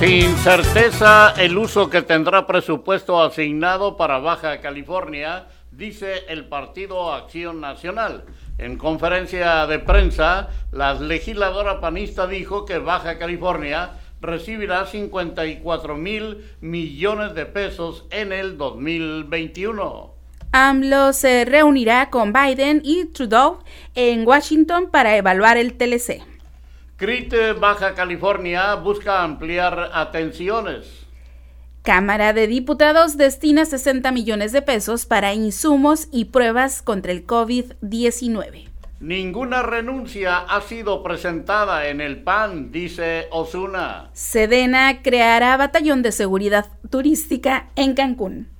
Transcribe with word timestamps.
Sin 0.00 0.34
certeza 0.38 1.34
el 1.36 1.58
uso 1.58 1.90
que 1.90 2.00
tendrá 2.00 2.46
presupuesto 2.46 3.22
asignado 3.22 3.98
para 3.98 4.16
Baja 4.16 4.62
California, 4.62 5.48
dice 5.70 6.24
el 6.28 6.46
Partido 6.46 7.12
Acción 7.12 7.60
Nacional. 7.60 8.24
En 8.56 8.78
conferencia 8.78 9.66
de 9.66 9.78
prensa, 9.78 10.48
la 10.72 10.94
legisladora 10.94 11.82
panista 11.82 12.26
dijo 12.26 12.64
que 12.64 12.78
Baja 12.78 13.18
California 13.18 13.90
recibirá 14.22 14.86
54 14.86 15.94
mil 15.98 16.46
millones 16.62 17.34
de 17.34 17.44
pesos 17.44 18.06
en 18.10 18.32
el 18.32 18.56
2021. 18.56 20.14
AMLO 20.52 21.12
se 21.12 21.44
reunirá 21.44 22.08
con 22.08 22.32
Biden 22.32 22.80
y 22.82 23.04
Trudeau 23.04 23.58
en 23.94 24.26
Washington 24.26 24.88
para 24.90 25.18
evaluar 25.18 25.58
el 25.58 25.74
TLC. 25.74 26.29
CRIT 27.00 27.58
Baja 27.58 27.94
California 27.94 28.74
busca 28.74 29.22
ampliar 29.22 29.90
atenciones. 29.94 31.06
Cámara 31.80 32.34
de 32.34 32.46
Diputados 32.46 33.16
destina 33.16 33.64
60 33.64 34.12
millones 34.12 34.52
de 34.52 34.60
pesos 34.60 35.06
para 35.06 35.32
insumos 35.32 36.08
y 36.12 36.26
pruebas 36.26 36.82
contra 36.82 37.12
el 37.12 37.26
COVID-19. 37.26 38.68
Ninguna 39.00 39.62
renuncia 39.62 40.40
ha 40.40 40.60
sido 40.60 41.02
presentada 41.02 41.88
en 41.88 42.02
el 42.02 42.22
PAN, 42.22 42.70
dice 42.70 43.28
Osuna. 43.30 44.10
Sedena 44.12 45.00
creará 45.00 45.56
batallón 45.56 46.02
de 46.02 46.12
seguridad 46.12 46.66
turística 46.90 47.70
en 47.76 47.94
Cancún. 47.94 48.50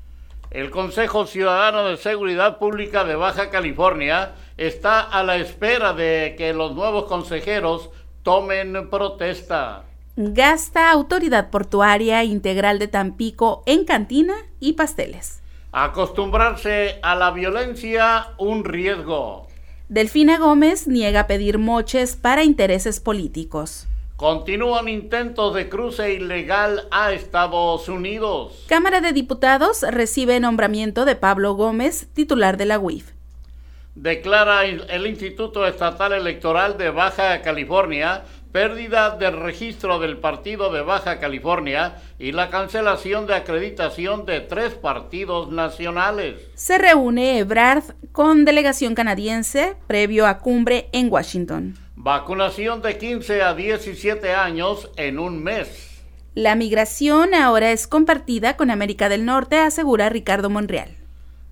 El 0.51 0.71
Consejo 0.71 1.27
Ciudadano 1.27 1.85
de 1.85 1.97
Seguridad 1.97 2.59
Pública 2.59 3.05
de 3.05 3.15
Baja 3.15 3.51
California 3.51 4.33
está 4.57 5.01
a 5.01 5.23
la 5.23 5.37
espera 5.37 5.93
de 5.93 6.35
que 6.37 6.53
los 6.53 6.75
nuevos 6.75 7.05
consejeros 7.05 7.91
tomen 8.23 8.89
protesta. 8.91 9.85
Gasta 10.17 10.91
Autoridad 10.91 11.51
Portuaria 11.51 12.25
Integral 12.25 12.79
de 12.79 12.89
Tampico 12.89 13.63
en 13.67 13.85
cantina 13.85 14.35
y 14.59 14.75
pasteles. 14.75 15.43
Acostumbrarse 15.73 16.99
a 17.03 17.15
la 17.15 17.31
violencia, 17.31 18.35
un 18.39 18.65
riesgo. 18.65 19.47
Delfina 19.89 20.39
Gómez 20.39 20.87
niega 20.87 21.27
pedir 21.27 21.59
moches 21.59 22.17
para 22.17 22.45
intereses 22.45 23.01
políticos. 23.01 23.87
Continúan 24.17 24.89
intentos 24.89 25.55
de 25.55 25.69
cruce 25.69 26.13
ilegal 26.13 26.87
a 26.91 27.13
Estados 27.13 27.89
Unidos. 27.89 28.65
Cámara 28.69 29.01
de 29.01 29.13
Diputados 29.13 29.83
recibe 29.83 30.39
nombramiento 30.41 31.07
de 31.07 31.17
Pablo 31.17 31.55
Gómez, 31.55 32.09
titular 32.13 32.57
de 32.57 32.67
la 32.67 32.79
UIF 32.79 33.13
declara 34.01 34.65
el 34.65 35.07
Instituto 35.07 35.67
Estatal 35.67 36.13
Electoral 36.13 36.79
de 36.79 36.91
Baja 36.91 37.43
California 37.43 38.23
pérdida 38.53 39.17
del 39.17 39.39
registro 39.39 39.99
del 39.99 40.17
Partido 40.17 40.73
de 40.73 40.83
Baja 40.83 41.21
California 41.21 41.97
y 42.19 42.33
la 42.33 42.51
cancelación 42.51 43.27
de 43.27 43.35
acreditación 43.35 44.27
de 44.27 44.41
tres 44.41 44.75
partidos 44.75 45.51
nacionales. 45.51 46.41
Se 46.55 46.79
reúne 46.79 47.39
Ebrard 47.39 47.85
con 48.13 48.45
delegación 48.45 48.95
canadiense 48.95 49.77
previo 49.87 50.27
a 50.27 50.39
cumbre 50.39 50.89
en 50.93 51.13
Washington. 51.13 51.77
Vacunación 51.95 52.83
de 52.83 52.99
15 52.99 53.43
a 53.43 53.55
17 53.55 54.33
años 54.33 54.91
en 54.97 55.19
un 55.19 55.43
mes. 55.43 55.89
La 56.35 56.55
migración 56.55 57.35
ahora 57.35 57.71
es 57.71 57.87
compartida 57.87 58.57
con 58.57 58.71
América 58.71 59.09
del 59.09 59.25
Norte, 59.27 59.59
asegura 59.59 60.09
Ricardo 60.09 60.49
Monreal. 60.49 61.00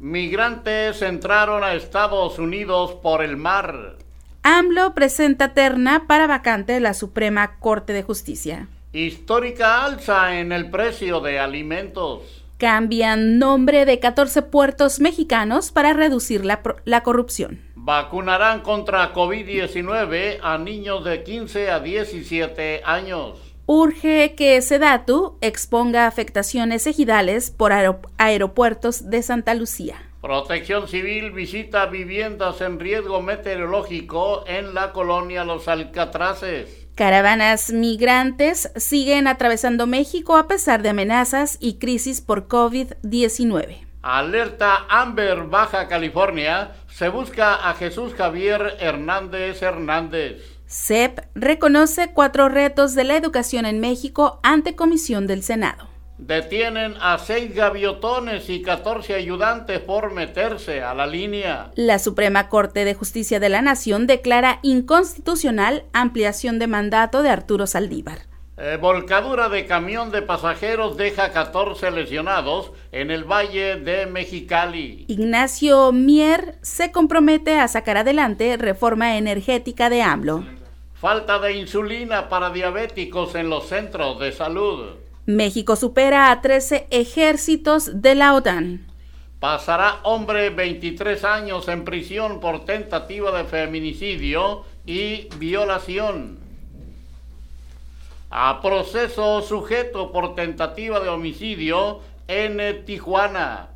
Migrantes 0.01 1.03
entraron 1.03 1.65
a 1.65 1.75
Estados 1.75 2.39
Unidos 2.39 2.93
por 3.03 3.21
el 3.21 3.37
mar. 3.37 3.97
AMLO 4.45 4.95
presenta 4.95 5.55
terna 5.55 6.05
para 6.07 6.29
vacante 6.29 6.75
de 6.75 6.79
la 6.79 6.95
Suprema 6.95 7.59
Corte 7.59 7.93
de 7.93 8.05
Justicia. 8.05 8.69
Histórica 8.93 9.85
alza 9.85 10.39
en 10.39 10.53
el 10.53 10.71
precio 10.71 11.19
de 11.21 11.41
alimentos. 11.41 12.45
Cambian 12.59 13.41
nombre 13.41 13.85
de 13.87 13.99
14 13.99 14.43
puertos 14.43 15.01
mexicanos 15.01 15.73
para 15.73 15.93
reducir 15.95 16.45
la, 16.45 16.63
la 16.85 17.03
corrupción. 17.03 17.61
Vacunarán 17.75 18.61
contra 18.61 19.13
COVID-19 19.13 20.39
a 20.43 20.59
niños 20.59 21.05
de 21.05 21.25
15 21.25 21.71
a 21.71 21.81
17 21.81 22.83
años 22.85 23.48
urge 23.71 24.35
que 24.35 24.61
Sedatu 24.63 25.37
exponga 25.43 26.07
afectaciones 26.07 26.87
ejidales 26.87 27.51
por 27.51 27.71
aeropuertos 28.17 29.11
de 29.11 29.23
Santa 29.23 29.55
Lucía. 29.55 29.97
Protección 30.23 30.89
Civil 30.89 31.33
visita 31.33 31.85
viviendas 31.85 32.63
en 32.63 32.81
riesgo 32.81 33.21
meteorológico 33.21 34.43
en 34.47 34.73
la 34.73 34.93
colonia 34.93 35.45
Los 35.45 35.69
Alcatraces. 35.69 36.89
Caravanas 36.95 37.71
migrantes 37.71 38.73
siguen 38.75 39.29
atravesando 39.29 39.87
México 39.87 40.39
a 40.39 40.49
pesar 40.49 40.83
de 40.83 40.89
amenazas 40.89 41.59
y 41.61 41.75
crisis 41.75 42.23
por 42.23 42.49
COVID-19. 42.49 43.87
Alerta 44.01 44.87
Amber 44.89 45.43
Baja 45.43 45.89
California. 45.89 46.73
Se 46.89 47.11
busca 47.11 47.69
a 47.69 47.75
Jesús 47.75 48.15
Javier 48.15 48.79
Hernández 48.81 49.61
Hernández. 49.61 50.58
CEP 50.69 51.21
reconoce 51.35 52.13
cuatro 52.13 52.51
retos 52.51 52.95
de 52.95 53.05
la 53.05 53.17
educación 53.17 53.65
en 53.65 53.81
México 53.81 54.39
ante 54.43 54.77
comisión 54.77 55.27
del 55.27 55.43
Senado. 55.43 55.89
Detienen 56.19 56.95
a 57.01 57.17
seis 57.19 57.55
gaviotones 57.55 58.51
y 58.51 58.61
14 58.61 59.15
ayudantes 59.15 59.79
por 59.79 60.13
meterse 60.13 60.83
a 60.83 60.93
la 60.93 61.07
línea. 61.07 61.71
La 61.75 61.99
Suprema 61.99 62.51
Corte 62.51 62.85
de 62.85 62.93
Justicia 62.93 63.41
de 63.41 63.49
la 63.49 63.63
Nación 63.63 64.07
declara 64.07 64.59
inconstitucional 64.63 65.85
ampliación 65.95 66.59
de 66.59 66.67
mandato 66.67 67.23
de 67.23 67.31
Arturo 67.31 67.67
Saldívar. 67.67 68.29
Eh, 68.59 68.77
volcadura 68.77 69.49
de 69.49 69.67
camión 69.67 70.11
de 70.11 70.21
pasajeros 70.21 70.97
deja 70.97 71.31
14 71.31 71.93
lesionados 71.93 72.73
en 72.91 73.13
el 73.13 73.23
Valle 73.23 73.77
de 73.77 74.07
Mexicali. 74.07 75.05
Ignacio 75.07 75.93
Mier 75.93 76.59
se 76.61 76.91
compromete 76.91 77.61
a 77.61 77.69
sacar 77.69 77.97
adelante 77.97 78.57
reforma 78.57 79.17
energética 79.17 79.89
de 79.89 80.03
AMLO. 80.03 80.58
Falta 81.01 81.39
de 81.39 81.53
insulina 81.53 82.29
para 82.29 82.51
diabéticos 82.51 83.37
en 83.37 83.49
los 83.49 83.69
centros 83.69 84.19
de 84.19 84.33
salud. 84.33 84.97
México 85.27 85.77
supera 85.77 86.33
a 86.33 86.41
13 86.41 86.89
ejércitos 86.91 88.03
de 88.03 88.17
la 88.17 88.35
OTAN. 88.35 88.85
Pasará 89.39 90.01
hombre 90.03 90.51
23 90.51 91.23
años 91.23 91.69
en 91.69 91.85
prisión 91.85 92.41
por 92.41 92.65
tentativa 92.65 93.31
de 93.31 93.45
feminicidio 93.45 94.65
y 94.87 95.29
violación. 95.37 96.41
A 98.31 98.61
proceso 98.61 99.41
sujeto 99.43 100.11
por 100.11 100.35
tentativa 100.35 100.99
de 100.99 101.11
homicidio 101.11 102.01
en 102.27 102.85
Tijuana. 102.85 103.69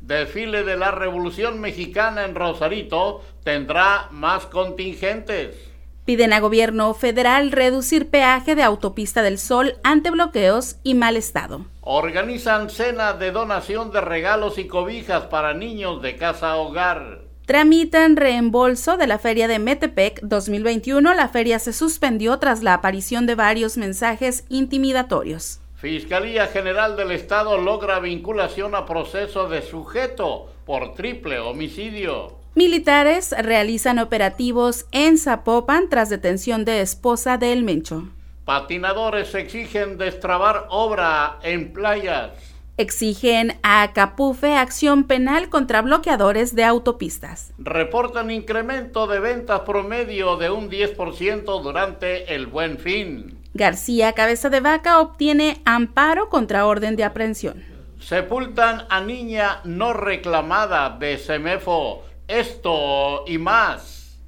Desfile 0.00 0.62
de 0.62 0.76
la 0.76 0.92
Revolución 0.92 1.60
Mexicana 1.60 2.24
en 2.24 2.36
Rosarito 2.36 3.22
tendrá 3.42 4.06
más 4.12 4.46
contingentes. 4.46 5.67
Piden 6.08 6.32
a 6.32 6.40
gobierno 6.40 6.94
federal 6.94 7.52
reducir 7.52 8.08
peaje 8.08 8.54
de 8.54 8.62
autopista 8.62 9.20
del 9.20 9.36
Sol 9.36 9.74
ante 9.82 10.10
bloqueos 10.10 10.76
y 10.82 10.94
mal 10.94 11.18
estado. 11.18 11.66
Organizan 11.82 12.70
cena 12.70 13.12
de 13.12 13.30
donación 13.30 13.90
de 13.90 14.00
regalos 14.00 14.56
y 14.56 14.66
cobijas 14.66 15.24
para 15.24 15.52
niños 15.52 16.00
de 16.00 16.16
casa 16.16 16.56
hogar. 16.56 17.24
Tramitan 17.44 18.16
reembolso 18.16 18.96
de 18.96 19.06
la 19.06 19.18
feria 19.18 19.48
de 19.48 19.58
Metepec 19.58 20.22
2021. 20.22 21.12
La 21.12 21.28
feria 21.28 21.58
se 21.58 21.74
suspendió 21.74 22.38
tras 22.38 22.62
la 22.62 22.72
aparición 22.72 23.26
de 23.26 23.34
varios 23.34 23.76
mensajes 23.76 24.46
intimidatorios. 24.48 25.60
Fiscalía 25.74 26.46
General 26.46 26.96
del 26.96 27.10
Estado 27.10 27.58
logra 27.58 28.00
vinculación 28.00 28.74
a 28.74 28.86
proceso 28.86 29.46
de 29.50 29.60
sujeto 29.60 30.46
por 30.64 30.94
triple 30.94 31.38
homicidio. 31.38 32.37
Militares 32.58 33.32
realizan 33.38 34.00
operativos 34.00 34.86
en 34.90 35.16
Zapopan 35.16 35.88
tras 35.88 36.10
detención 36.10 36.64
de 36.64 36.80
esposa 36.80 37.38
del 37.38 37.62
Mencho. 37.62 38.08
Patinadores 38.44 39.32
exigen 39.36 39.96
destrabar 39.96 40.66
obra 40.68 41.38
en 41.44 41.72
playas. 41.72 42.32
Exigen 42.76 43.60
a 43.62 43.92
Capufe 43.92 44.56
acción 44.56 45.04
penal 45.04 45.50
contra 45.50 45.82
bloqueadores 45.82 46.56
de 46.56 46.64
autopistas. 46.64 47.52
Reportan 47.58 48.32
incremento 48.32 49.06
de 49.06 49.20
ventas 49.20 49.60
promedio 49.60 50.36
de 50.36 50.50
un 50.50 50.68
10% 50.68 51.62
durante 51.62 52.34
el 52.34 52.48
buen 52.48 52.78
fin. 52.78 53.38
García 53.54 54.14
Cabeza 54.14 54.50
de 54.50 54.58
Vaca 54.58 54.98
obtiene 54.98 55.62
amparo 55.64 56.28
contra 56.28 56.66
orden 56.66 56.96
de 56.96 57.04
aprehensión. 57.04 57.62
Sepultan 58.00 58.84
a 58.90 59.00
niña 59.00 59.60
no 59.62 59.92
reclamada 59.92 60.90
de 60.90 61.18
Semefo 61.18 62.02
esto 62.28 63.24
y 63.26 63.38
más 63.38 64.18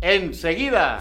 enseguida. 0.00 0.98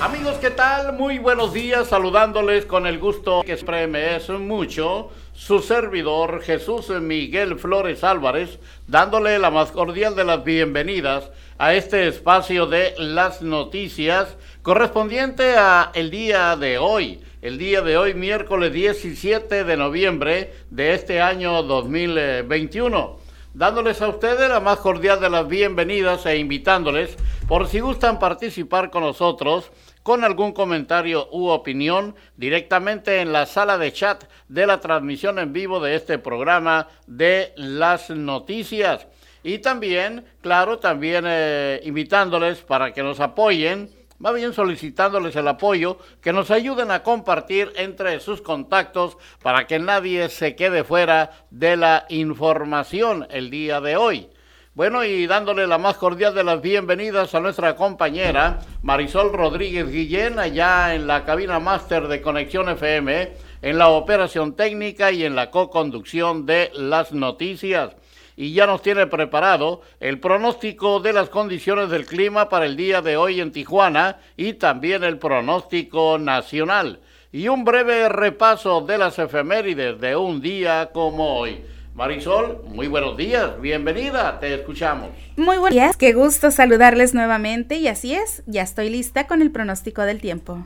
Amigos, 0.00 0.36
¿qué 0.36 0.50
tal? 0.50 0.92
Muy 0.92 1.18
buenos 1.18 1.52
días, 1.52 1.88
saludándoles 1.88 2.64
con 2.64 2.86
el 2.86 2.98
gusto 3.00 3.42
que 3.42 3.56
siempre 3.56 4.16
es 4.16 4.28
mucho 4.28 5.10
su 5.32 5.60
servidor 5.60 6.42
Jesús 6.42 6.90
Miguel 6.90 7.58
Flores 7.58 8.04
Álvarez, 8.04 8.60
dándole 8.86 9.38
la 9.40 9.50
más 9.50 9.72
cordial 9.72 10.14
de 10.14 10.24
las 10.24 10.44
bienvenidas 10.44 11.30
a 11.58 11.74
este 11.74 12.06
espacio 12.06 12.66
de 12.66 12.94
las 12.98 13.42
noticias 13.42 14.36
correspondiente 14.62 15.56
a 15.56 15.90
el 15.94 16.10
día 16.10 16.54
de 16.56 16.78
hoy, 16.78 17.20
el 17.42 17.58
día 17.58 17.80
de 17.80 17.96
hoy 17.96 18.14
miércoles 18.14 18.72
17 18.72 19.64
de 19.64 19.76
noviembre 19.76 20.52
de 20.70 20.94
este 20.94 21.20
año 21.20 21.62
2021 21.64 23.23
dándoles 23.54 24.02
a 24.02 24.08
ustedes 24.08 24.48
la 24.48 24.60
más 24.60 24.78
cordial 24.78 25.20
de 25.20 25.30
las 25.30 25.46
bienvenidas 25.46 26.26
e 26.26 26.36
invitándoles, 26.36 27.16
por 27.48 27.68
si 27.68 27.80
gustan 27.80 28.18
participar 28.18 28.90
con 28.90 29.04
nosotros, 29.04 29.70
con 30.02 30.24
algún 30.24 30.52
comentario 30.52 31.28
u 31.30 31.46
opinión 31.48 32.14
directamente 32.36 33.20
en 33.20 33.32
la 33.32 33.46
sala 33.46 33.78
de 33.78 33.92
chat 33.92 34.24
de 34.48 34.66
la 34.66 34.80
transmisión 34.80 35.38
en 35.38 35.52
vivo 35.52 35.80
de 35.80 35.94
este 35.94 36.18
programa 36.18 36.88
de 37.06 37.52
las 37.56 38.10
noticias. 38.10 39.06
Y 39.42 39.58
también, 39.58 40.24
claro, 40.40 40.78
también 40.78 41.24
eh, 41.26 41.80
invitándoles 41.84 42.60
para 42.60 42.92
que 42.92 43.02
nos 43.02 43.20
apoyen 43.20 43.90
va 44.24 44.32
bien 44.32 44.52
solicitándoles 44.52 45.36
el 45.36 45.48
apoyo, 45.48 45.98
que 46.20 46.32
nos 46.32 46.50
ayuden 46.50 46.90
a 46.90 47.02
compartir 47.02 47.72
entre 47.76 48.20
sus 48.20 48.42
contactos 48.42 49.16
para 49.42 49.66
que 49.66 49.78
nadie 49.78 50.28
se 50.28 50.56
quede 50.56 50.84
fuera 50.84 51.46
de 51.50 51.76
la 51.76 52.06
información 52.08 53.26
el 53.30 53.50
día 53.50 53.80
de 53.80 53.96
hoy. 53.96 54.28
Bueno, 54.74 55.04
y 55.04 55.28
dándole 55.28 55.68
la 55.68 55.78
más 55.78 55.96
cordial 55.96 56.34
de 56.34 56.42
las 56.42 56.60
bienvenidas 56.60 57.32
a 57.36 57.40
nuestra 57.40 57.76
compañera 57.76 58.58
Marisol 58.82 59.32
Rodríguez 59.32 59.88
Guillén, 59.88 60.40
allá 60.40 60.96
en 60.96 61.06
la 61.06 61.24
cabina 61.24 61.60
máster 61.60 62.08
de 62.08 62.20
Conexión 62.20 62.68
FM, 62.68 63.34
en 63.62 63.78
la 63.78 63.88
operación 63.90 64.56
técnica 64.56 65.12
y 65.12 65.24
en 65.24 65.36
la 65.36 65.52
co-conducción 65.52 66.44
de 66.44 66.72
las 66.74 67.12
noticias 67.12 67.94
y 68.36 68.52
ya 68.52 68.66
nos 68.66 68.82
tiene 68.82 69.06
preparado 69.06 69.82
el 70.00 70.18
pronóstico 70.20 71.00
de 71.00 71.12
las 71.12 71.28
condiciones 71.28 71.90
del 71.90 72.06
clima 72.06 72.48
para 72.48 72.66
el 72.66 72.76
día 72.76 73.02
de 73.02 73.16
hoy 73.16 73.40
en 73.40 73.52
Tijuana 73.52 74.18
y 74.36 74.54
también 74.54 75.04
el 75.04 75.18
pronóstico 75.18 76.18
nacional 76.18 77.00
y 77.32 77.48
un 77.48 77.64
breve 77.64 78.08
repaso 78.08 78.80
de 78.82 78.96
las 78.96 79.18
efemérides 79.18 80.00
de 80.00 80.14
un 80.14 80.40
día 80.40 80.90
como 80.92 81.36
hoy. 81.36 81.64
Marisol, 81.94 82.62
muy 82.66 82.88
buenos 82.88 83.16
días, 83.16 83.60
bienvenida, 83.60 84.38
te 84.40 84.54
escuchamos. 84.54 85.10
Muy 85.36 85.58
buenos 85.58 85.70
días, 85.70 85.96
qué 85.96 86.12
gusto 86.12 86.50
saludarles 86.50 87.14
nuevamente 87.14 87.76
y 87.76 87.88
así 87.88 88.14
es, 88.14 88.42
ya 88.46 88.62
estoy 88.62 88.90
lista 88.90 89.26
con 89.26 89.42
el 89.42 89.50
pronóstico 89.50 90.02
del 90.02 90.20
tiempo. 90.20 90.64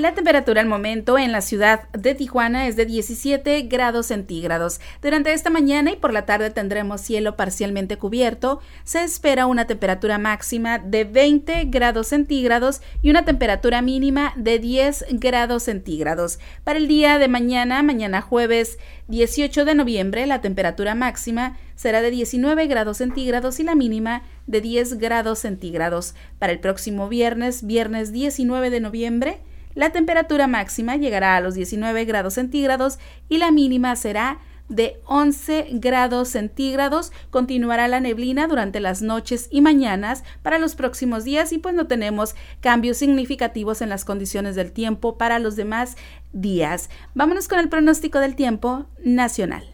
La 0.00 0.14
temperatura 0.14 0.62
al 0.62 0.66
momento 0.66 1.18
en 1.18 1.30
la 1.30 1.42
ciudad 1.42 1.90
de 1.90 2.14
Tijuana 2.14 2.66
es 2.66 2.74
de 2.74 2.86
17 2.86 3.60
grados 3.64 4.06
centígrados. 4.06 4.80
Durante 5.02 5.34
esta 5.34 5.50
mañana 5.50 5.90
y 5.90 5.96
por 5.96 6.14
la 6.14 6.24
tarde 6.24 6.48
tendremos 6.48 7.02
cielo 7.02 7.36
parcialmente 7.36 7.98
cubierto. 7.98 8.60
Se 8.84 9.04
espera 9.04 9.44
una 9.44 9.66
temperatura 9.66 10.16
máxima 10.16 10.78
de 10.78 11.04
20 11.04 11.66
grados 11.66 12.06
centígrados 12.06 12.80
y 13.02 13.10
una 13.10 13.26
temperatura 13.26 13.82
mínima 13.82 14.32
de 14.36 14.58
10 14.58 15.04
grados 15.10 15.64
centígrados. 15.64 16.38
Para 16.64 16.78
el 16.78 16.88
día 16.88 17.18
de 17.18 17.28
mañana, 17.28 17.82
mañana 17.82 18.22
jueves 18.22 18.78
18 19.08 19.66
de 19.66 19.74
noviembre, 19.74 20.26
la 20.26 20.40
temperatura 20.40 20.94
máxima 20.94 21.58
será 21.74 22.00
de 22.00 22.10
19 22.10 22.68
grados 22.68 22.96
centígrados 22.96 23.60
y 23.60 23.64
la 23.64 23.74
mínima 23.74 24.22
de 24.46 24.62
10 24.62 24.94
grados 24.96 25.40
centígrados. 25.40 26.14
Para 26.38 26.54
el 26.54 26.58
próximo 26.58 27.10
viernes, 27.10 27.66
viernes 27.66 28.12
19 28.12 28.70
de 28.70 28.80
noviembre, 28.80 29.40
la 29.74 29.90
temperatura 29.90 30.46
máxima 30.46 30.96
llegará 30.96 31.36
a 31.36 31.40
los 31.40 31.54
19 31.54 32.04
grados 32.04 32.34
centígrados 32.34 32.98
y 33.28 33.38
la 33.38 33.50
mínima 33.50 33.94
será 33.96 34.40
de 34.68 35.00
11 35.04 35.68
grados 35.72 36.28
centígrados. 36.28 37.12
Continuará 37.30 37.88
la 37.88 38.00
neblina 38.00 38.46
durante 38.46 38.80
las 38.80 39.02
noches 39.02 39.48
y 39.50 39.60
mañanas 39.60 40.24
para 40.42 40.58
los 40.58 40.74
próximos 40.74 41.24
días 41.24 41.52
y 41.52 41.58
pues 41.58 41.74
no 41.74 41.86
tenemos 41.86 42.34
cambios 42.60 42.96
significativos 42.96 43.82
en 43.82 43.90
las 43.90 44.04
condiciones 44.04 44.54
del 44.54 44.72
tiempo 44.72 45.18
para 45.18 45.38
los 45.38 45.56
demás 45.56 45.96
días. 46.32 46.88
Vámonos 47.14 47.48
con 47.48 47.58
el 47.58 47.68
pronóstico 47.68 48.18
del 48.18 48.36
tiempo 48.36 48.86
nacional. 49.04 49.64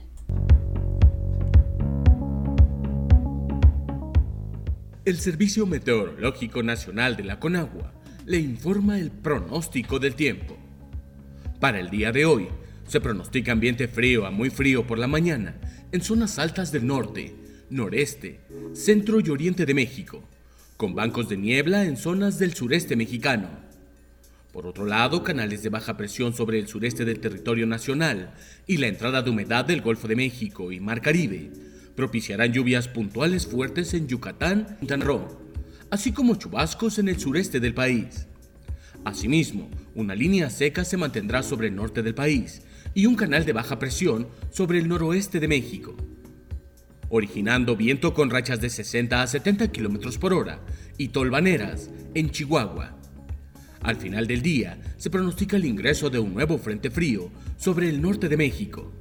El 5.05 5.19
Servicio 5.21 5.67
Meteorológico 5.67 6.65
Nacional 6.65 7.17
de 7.17 7.23
la 7.23 7.39
Conagua 7.39 7.96
le 8.27 8.39
informa 8.39 8.99
el 8.99 9.13
pronóstico 9.13 10.01
del 10.01 10.17
tiempo. 10.17 10.57
Para 11.61 11.79
el 11.79 11.91
día 11.91 12.11
de 12.11 12.25
hoy, 12.27 12.49
se 12.89 13.01
pronostica 13.01 13.53
ambiente 13.53 13.87
frío 13.87 14.27
a 14.27 14.33
muy 14.33 14.51
frío 14.51 14.85
por 14.85 14.99
la 14.99 15.07
mañana 15.07 15.55
en 15.93 16.03
zonas 16.03 16.41
altas 16.41 16.73
del 16.73 16.89
norte, 16.89 17.37
noreste, 17.71 18.41
centro 18.73 19.21
y 19.21 19.31
oriente 19.31 19.65
de 19.65 19.75
México, 19.75 20.29
con 20.77 20.95
bancos 20.95 21.29
de 21.29 21.37
niebla 21.37 21.85
en 21.85 21.97
zonas 21.97 22.41
del 22.41 22.55
sureste 22.55 22.97
mexicano. 22.97 23.49
Por 24.53 24.67
otro 24.67 24.87
lado, 24.87 25.23
canales 25.23 25.63
de 25.63 25.69
baja 25.69 25.97
presión 25.97 26.35
sobre 26.35 26.59
el 26.59 26.67
sureste 26.67 27.05
del 27.05 27.21
territorio 27.21 27.67
nacional 27.67 28.35
y 28.67 28.79
la 28.79 28.89
entrada 28.89 29.23
de 29.23 29.31
humedad 29.31 29.65
del 29.65 29.83
Golfo 29.83 30.09
de 30.09 30.17
México 30.17 30.73
y 30.73 30.81
Mar 30.81 31.01
Caribe 31.01 31.53
propiciarán 31.95 32.53
lluvias 32.53 32.89
puntuales 32.89 33.47
fuertes 33.47 33.95
en 33.95 34.09
Yucatán 34.09 34.79
y 34.83 34.87
Roo 34.87 35.46
así 35.91 36.13
como 36.13 36.37
chubascos 36.37 36.99
en 36.99 37.09
el 37.09 37.19
sureste 37.19 37.61
del 37.61 37.75
país. 37.75 38.27
Asimismo, 39.05 39.71
una 39.95 40.15
línea 40.15 40.51
seca 40.51 40.85
se 40.85 40.97
mantendrá 40.97 41.43
sobre 41.43 41.69
el 41.69 41.77
norte 41.77 42.03
del 42.03 42.15
país 42.15 42.63
y 42.95 43.07
un 43.07 43.15
canal 43.15 43.45
de 43.45 43.53
baja 43.53 43.79
presión 43.79 44.27
sobre 44.51 44.79
el 44.79 44.89
noroeste 44.89 45.39
de 45.39 45.49
México, 45.49 45.95
originando 47.09 47.77
viento 47.77 48.15
con 48.15 48.31
rachas 48.31 48.61
de 48.61 48.71
60 48.71 49.23
a 49.23 49.27
70 49.27 49.71
km 49.71 50.19
por 50.19 50.33
hora 50.33 50.61
y 50.99 51.09
tolvaneras 51.09 51.91
en 52.15 52.31
Chihuahua. 52.31 52.97
Al 53.83 53.97
final 53.97 54.27
del 54.27 54.43
día, 54.43 54.81
se 54.97 55.11
pronostica 55.11 55.57
el 55.57 55.67
ingreso 55.67 56.11
de 56.11 56.19
un 56.19 56.35
nuevo 56.35 56.59
frente 56.59 56.91
frío 56.91 57.31
sobre 57.57 57.89
el 57.89 58.03
norte 58.03 58.29
de 58.29 58.37
México. 58.37 58.93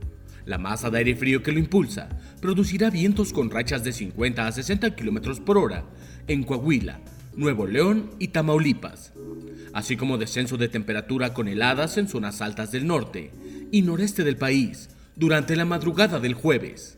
La 0.46 0.58
masa 0.58 0.90
de 0.90 1.00
aire 1.00 1.16
frío 1.16 1.42
que 1.42 1.52
lo 1.52 1.60
impulsa 1.60 2.10
producirá 2.40 2.90
vientos 2.90 3.34
con 3.34 3.50
rachas 3.50 3.84
de 3.84 3.92
50 3.92 4.46
a 4.46 4.52
60 4.52 4.96
km 4.96 5.40
por 5.42 5.58
hora 5.58 5.86
en 6.28 6.44
Coahuila, 6.44 7.00
Nuevo 7.36 7.66
León 7.66 8.12
y 8.20 8.30
Tamaulipas, 8.30 9.14
así 9.74 9.98
como 9.98 10.18
descenso 10.18 10.58
de 10.58 10.70
temperatura 10.70 11.34
con 11.34 11.48
heladas 11.48 11.98
en 11.98 12.08
zonas 12.08 12.42
altas 12.42 12.72
del 12.72 12.86
norte 12.86 13.32
y 13.72 13.82
noreste 13.82 14.24
del 14.24 14.38
país 14.38 14.90
durante 15.16 15.56
la 15.56 15.66
madrugada 15.66 16.20
del 16.20 16.36
jueves. 16.36 16.98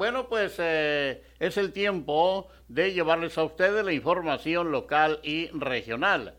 Bueno, 0.00 0.28
pues 0.30 0.54
eh, 0.56 1.22
es 1.40 1.58
el 1.58 1.74
tiempo 1.74 2.48
de 2.68 2.94
llevarles 2.94 3.36
a 3.36 3.44
ustedes 3.44 3.84
la 3.84 3.92
información 3.92 4.72
local 4.72 5.20
y 5.22 5.48
regional. 5.48 6.32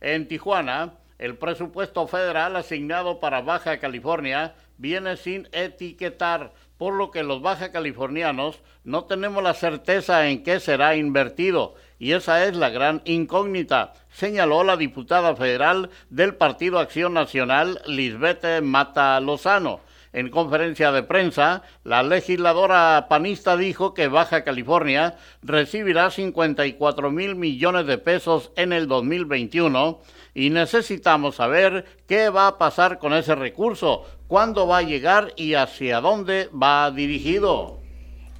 En 0.00 0.28
Tijuana, 0.28 0.92
el 1.18 1.36
presupuesto 1.36 2.06
federal 2.06 2.54
asignado 2.54 3.18
para 3.18 3.40
Baja 3.40 3.80
California 3.80 4.54
viene 4.76 5.16
sin 5.16 5.48
etiquetar, 5.50 6.52
por 6.76 6.94
lo 6.94 7.10
que 7.10 7.24
los 7.24 7.42
baja 7.42 7.72
californianos 7.72 8.60
no 8.84 9.06
tenemos 9.06 9.42
la 9.42 9.54
certeza 9.54 10.28
en 10.28 10.44
qué 10.44 10.60
será 10.60 10.94
invertido, 10.94 11.74
y 11.98 12.12
esa 12.12 12.44
es 12.44 12.54
la 12.54 12.68
gran 12.68 13.02
incógnita, 13.04 13.94
señaló 14.12 14.62
la 14.62 14.76
diputada 14.76 15.34
federal 15.34 15.90
del 16.08 16.36
Partido 16.36 16.78
Acción 16.78 17.14
Nacional, 17.14 17.82
Lisbeth 17.84 18.62
Mata 18.62 19.18
Lozano. 19.18 19.80
En 20.18 20.30
conferencia 20.30 20.90
de 20.90 21.04
prensa, 21.04 21.62
la 21.84 22.02
legisladora 22.02 23.06
panista 23.08 23.56
dijo 23.56 23.94
que 23.94 24.08
Baja 24.08 24.42
California 24.42 25.14
recibirá 25.42 26.10
54 26.10 27.12
mil 27.12 27.36
millones 27.36 27.86
de 27.86 27.98
pesos 27.98 28.50
en 28.56 28.72
el 28.72 28.88
2021 28.88 30.00
y 30.34 30.50
necesitamos 30.50 31.36
saber 31.36 31.84
qué 32.08 32.30
va 32.30 32.48
a 32.48 32.58
pasar 32.58 32.98
con 32.98 33.12
ese 33.12 33.36
recurso, 33.36 34.06
cuándo 34.26 34.66
va 34.66 34.78
a 34.78 34.82
llegar 34.82 35.34
y 35.36 35.54
hacia 35.54 36.00
dónde 36.00 36.50
va 36.52 36.90
dirigido. 36.90 37.78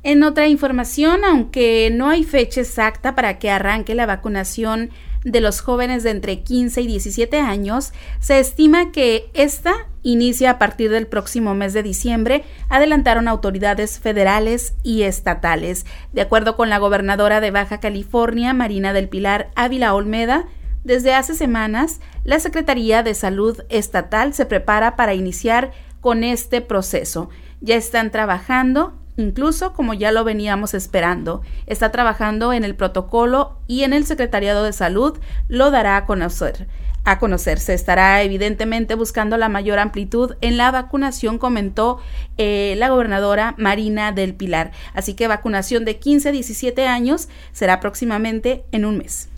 En 0.02 0.25
otra 0.25 0.49
información, 0.49 1.25
aunque 1.25 1.90
no 1.92 2.08
hay 2.08 2.25
fecha 2.25 2.61
exacta 2.61 3.14
para 3.14 3.38
que 3.38 3.50
arranque 3.50 3.94
la 3.94 4.06
vacunación 4.06 4.90
de 5.25 5.41
los 5.41 5.61
jóvenes 5.61 6.03
de 6.03 6.11
entre 6.11 6.43
15 6.43 6.83
y 6.83 6.87
17 6.87 7.41
años, 7.41 7.93
se 8.21 8.39
estima 8.39 8.93
que 8.93 9.31
esta 9.35 9.75
inicia 10.03 10.51
a 10.53 10.59
partir 10.59 10.91
del 10.91 11.07
próximo 11.07 11.55
mes 11.55 11.73
de 11.73 11.83
diciembre, 11.83 12.45
adelantaron 12.69 13.29
autoridades 13.29 13.99
federales 13.99 14.75
y 14.83 15.03
estatales. 15.03 15.87
De 16.13 16.23
acuerdo 16.23 16.57
con 16.57 16.71
la 16.71 16.79
gobernadora 16.79 17.41
de 17.41 17.51
Baja 17.51 17.81
California, 17.81 18.55
Marina 18.55 18.93
del 18.93 19.09
Pilar 19.09 19.51
Ávila 19.55 19.95
Olmeda, 19.95 20.47
desde 20.85 21.15
hace 21.15 21.35
semanas, 21.35 22.01
la 22.25 22.41
Secretaría 22.41 23.03
de 23.03 23.15
Salud 23.15 23.61
Estatal 23.69 24.33
se 24.33 24.47
prepara 24.47 24.97
para 24.97 25.15
iniciar 25.15 25.73
con 26.01 26.25
este 26.25 26.61
proceso. 26.61 27.29
Ya 27.61 27.75
están 27.75 28.11
trabajando 28.11 28.98
incluso 29.19 29.75
como 29.75 29.93
ya 29.93 30.13
lo 30.13 30.25
veníamos 30.25 30.73
esperando. 30.73 31.43
Está 31.67 31.91
trabajando 31.93 32.55
en 32.55 32.65
el 32.65 32.75
protocolo 32.75 33.59
y 33.67 33.83
en 33.83 33.93
el 33.93 34.07
Secretariado 34.07 34.65
de 34.65 34.73
Salud 34.73 35.19
lo 35.49 35.71
dará 35.71 35.99
a 35.99 36.07
conocer. 36.07 36.67
A 37.05 37.19
conocerse 37.19 37.75
estará 37.75 38.23
evidentemente 38.23 38.95
buscando 38.95 39.37
la 39.37 39.49
mayor 39.49 39.79
amplitud 39.79 40.37
en 40.41 40.57
la 40.57 40.71
vacunación, 40.71 41.39
comentó 41.39 42.01
eh, 42.37 42.75
la 42.77 42.91
gobernadora 42.91 43.55
Marina 43.57 44.13
del 44.13 44.35
Pilar. 44.35 44.73
Así 44.95 45.15
que 45.15 45.27
vacunación 45.27 45.85
de 45.85 45.99
15 45.99 46.29
a 46.29 46.33
17 46.33 46.87
años 46.87 47.29
será 47.53 47.81
próximamente 47.81 48.65
en 48.73 48.85
un 48.85 48.99
mes. 48.99 49.31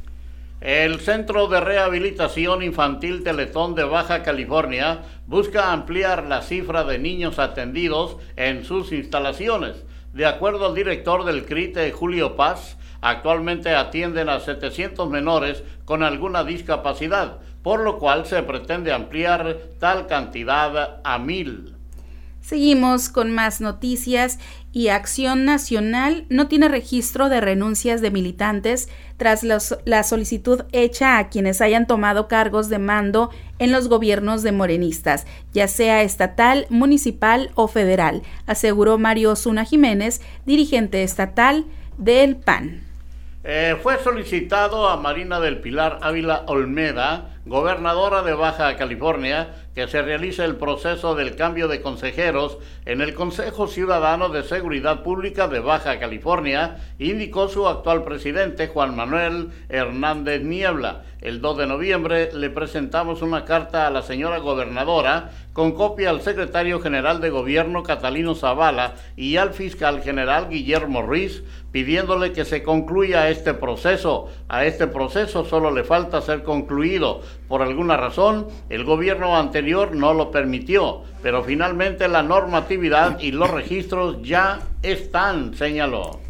El 0.60 1.00
Centro 1.00 1.46
de 1.46 1.58
Rehabilitación 1.58 2.62
Infantil 2.62 3.24
Teletón 3.24 3.74
de 3.74 3.84
Baja 3.84 4.22
California 4.22 5.04
busca 5.26 5.72
ampliar 5.72 6.24
la 6.24 6.42
cifra 6.42 6.84
de 6.84 6.98
niños 6.98 7.38
atendidos 7.38 8.18
en 8.36 8.66
sus 8.66 8.92
instalaciones. 8.92 9.86
De 10.12 10.26
acuerdo 10.26 10.66
al 10.66 10.74
director 10.74 11.24
del 11.24 11.46
CRITE, 11.46 11.90
Julio 11.92 12.36
Paz, 12.36 12.76
actualmente 13.00 13.74
atienden 13.74 14.28
a 14.28 14.38
700 14.38 15.08
menores 15.08 15.64
con 15.86 16.02
alguna 16.02 16.44
discapacidad, 16.44 17.38
por 17.62 17.80
lo 17.80 17.98
cual 17.98 18.26
se 18.26 18.42
pretende 18.42 18.92
ampliar 18.92 19.56
tal 19.78 20.06
cantidad 20.08 21.00
a 21.02 21.18
mil. 21.18 21.79
Seguimos 22.40 23.08
con 23.08 23.30
más 23.30 23.60
noticias 23.60 24.38
y 24.72 24.88
Acción 24.88 25.44
Nacional 25.44 26.24
no 26.28 26.48
tiene 26.48 26.68
registro 26.68 27.28
de 27.28 27.40
renuncias 27.40 28.00
de 28.00 28.10
militantes 28.10 28.88
tras 29.18 29.42
la 29.44 30.02
solicitud 30.02 30.62
hecha 30.72 31.18
a 31.18 31.28
quienes 31.28 31.60
hayan 31.60 31.86
tomado 31.86 32.28
cargos 32.28 32.68
de 32.68 32.78
mando 32.78 33.30
en 33.58 33.72
los 33.72 33.88
gobiernos 33.88 34.42
de 34.42 34.52
morenistas, 34.52 35.26
ya 35.52 35.68
sea 35.68 36.02
estatal, 36.02 36.66
municipal 36.70 37.50
o 37.54 37.68
federal, 37.68 38.22
aseguró 38.46 38.96
Mario 38.96 39.36
Zuna 39.36 39.64
Jiménez, 39.64 40.22
dirigente 40.46 41.02
estatal 41.02 41.66
del 41.98 42.36
PAN. 42.36 42.90
Eh, 43.42 43.76
fue 43.82 43.98
solicitado 43.98 44.88
a 44.88 44.98
Marina 44.98 45.40
del 45.40 45.60
Pilar 45.60 45.98
Ávila 46.02 46.44
Olmeda, 46.46 47.38
gobernadora 47.46 48.22
de 48.22 48.34
Baja 48.34 48.76
California, 48.76 49.54
que 49.80 49.88
se 49.88 50.02
realice 50.02 50.44
el 50.44 50.56
proceso 50.56 51.14
del 51.14 51.36
cambio 51.36 51.66
de 51.66 51.80
consejeros 51.80 52.58
en 52.84 53.00
el 53.00 53.14
Consejo 53.14 53.66
Ciudadano 53.66 54.28
de 54.28 54.42
Seguridad 54.42 55.02
Pública 55.02 55.48
de 55.48 55.60
Baja 55.60 55.98
California, 55.98 56.76
indicó 56.98 57.48
su 57.48 57.66
actual 57.66 58.04
presidente 58.04 58.68
Juan 58.68 58.94
Manuel 58.94 59.48
Hernández 59.70 60.42
Niebla. 60.42 61.04
El 61.22 61.40
2 61.40 61.58
de 61.58 61.66
noviembre 61.66 62.30
le 62.34 62.50
presentamos 62.50 63.22
una 63.22 63.46
carta 63.46 63.86
a 63.86 63.90
la 63.90 64.02
señora 64.02 64.38
gobernadora 64.38 65.30
con 65.52 65.72
copia 65.72 66.10
al 66.10 66.22
secretario 66.22 66.80
general 66.80 67.20
de 67.20 67.28
Gobierno 67.28 67.82
Catalino 67.82 68.34
Zavala 68.34 68.94
y 69.16 69.36
al 69.36 69.52
fiscal 69.52 70.00
general 70.00 70.48
Guillermo 70.48 71.02
Ruiz 71.02 71.42
pidiéndole 71.72 72.32
que 72.32 72.44
se 72.44 72.62
concluya 72.62 73.28
este 73.28 73.54
proceso. 73.54 74.28
A 74.48 74.64
este 74.64 74.86
proceso 74.86 75.44
solo 75.44 75.70
le 75.70 75.84
falta 75.84 76.22
ser 76.22 76.42
concluido. 76.42 77.20
Por 77.48 77.62
alguna 77.62 77.96
razón, 77.96 78.48
el 78.70 78.84
gobierno 78.84 79.36
anterior 79.36 79.69
no 79.92 80.14
lo 80.14 80.30
permitió, 80.30 81.02
pero 81.22 81.44
finalmente 81.44 82.08
la 82.08 82.22
normatividad 82.22 83.18
y 83.20 83.32
los 83.32 83.50
registros 83.50 84.18
ya 84.22 84.60
están, 84.82 85.54
señaló. 85.54 86.20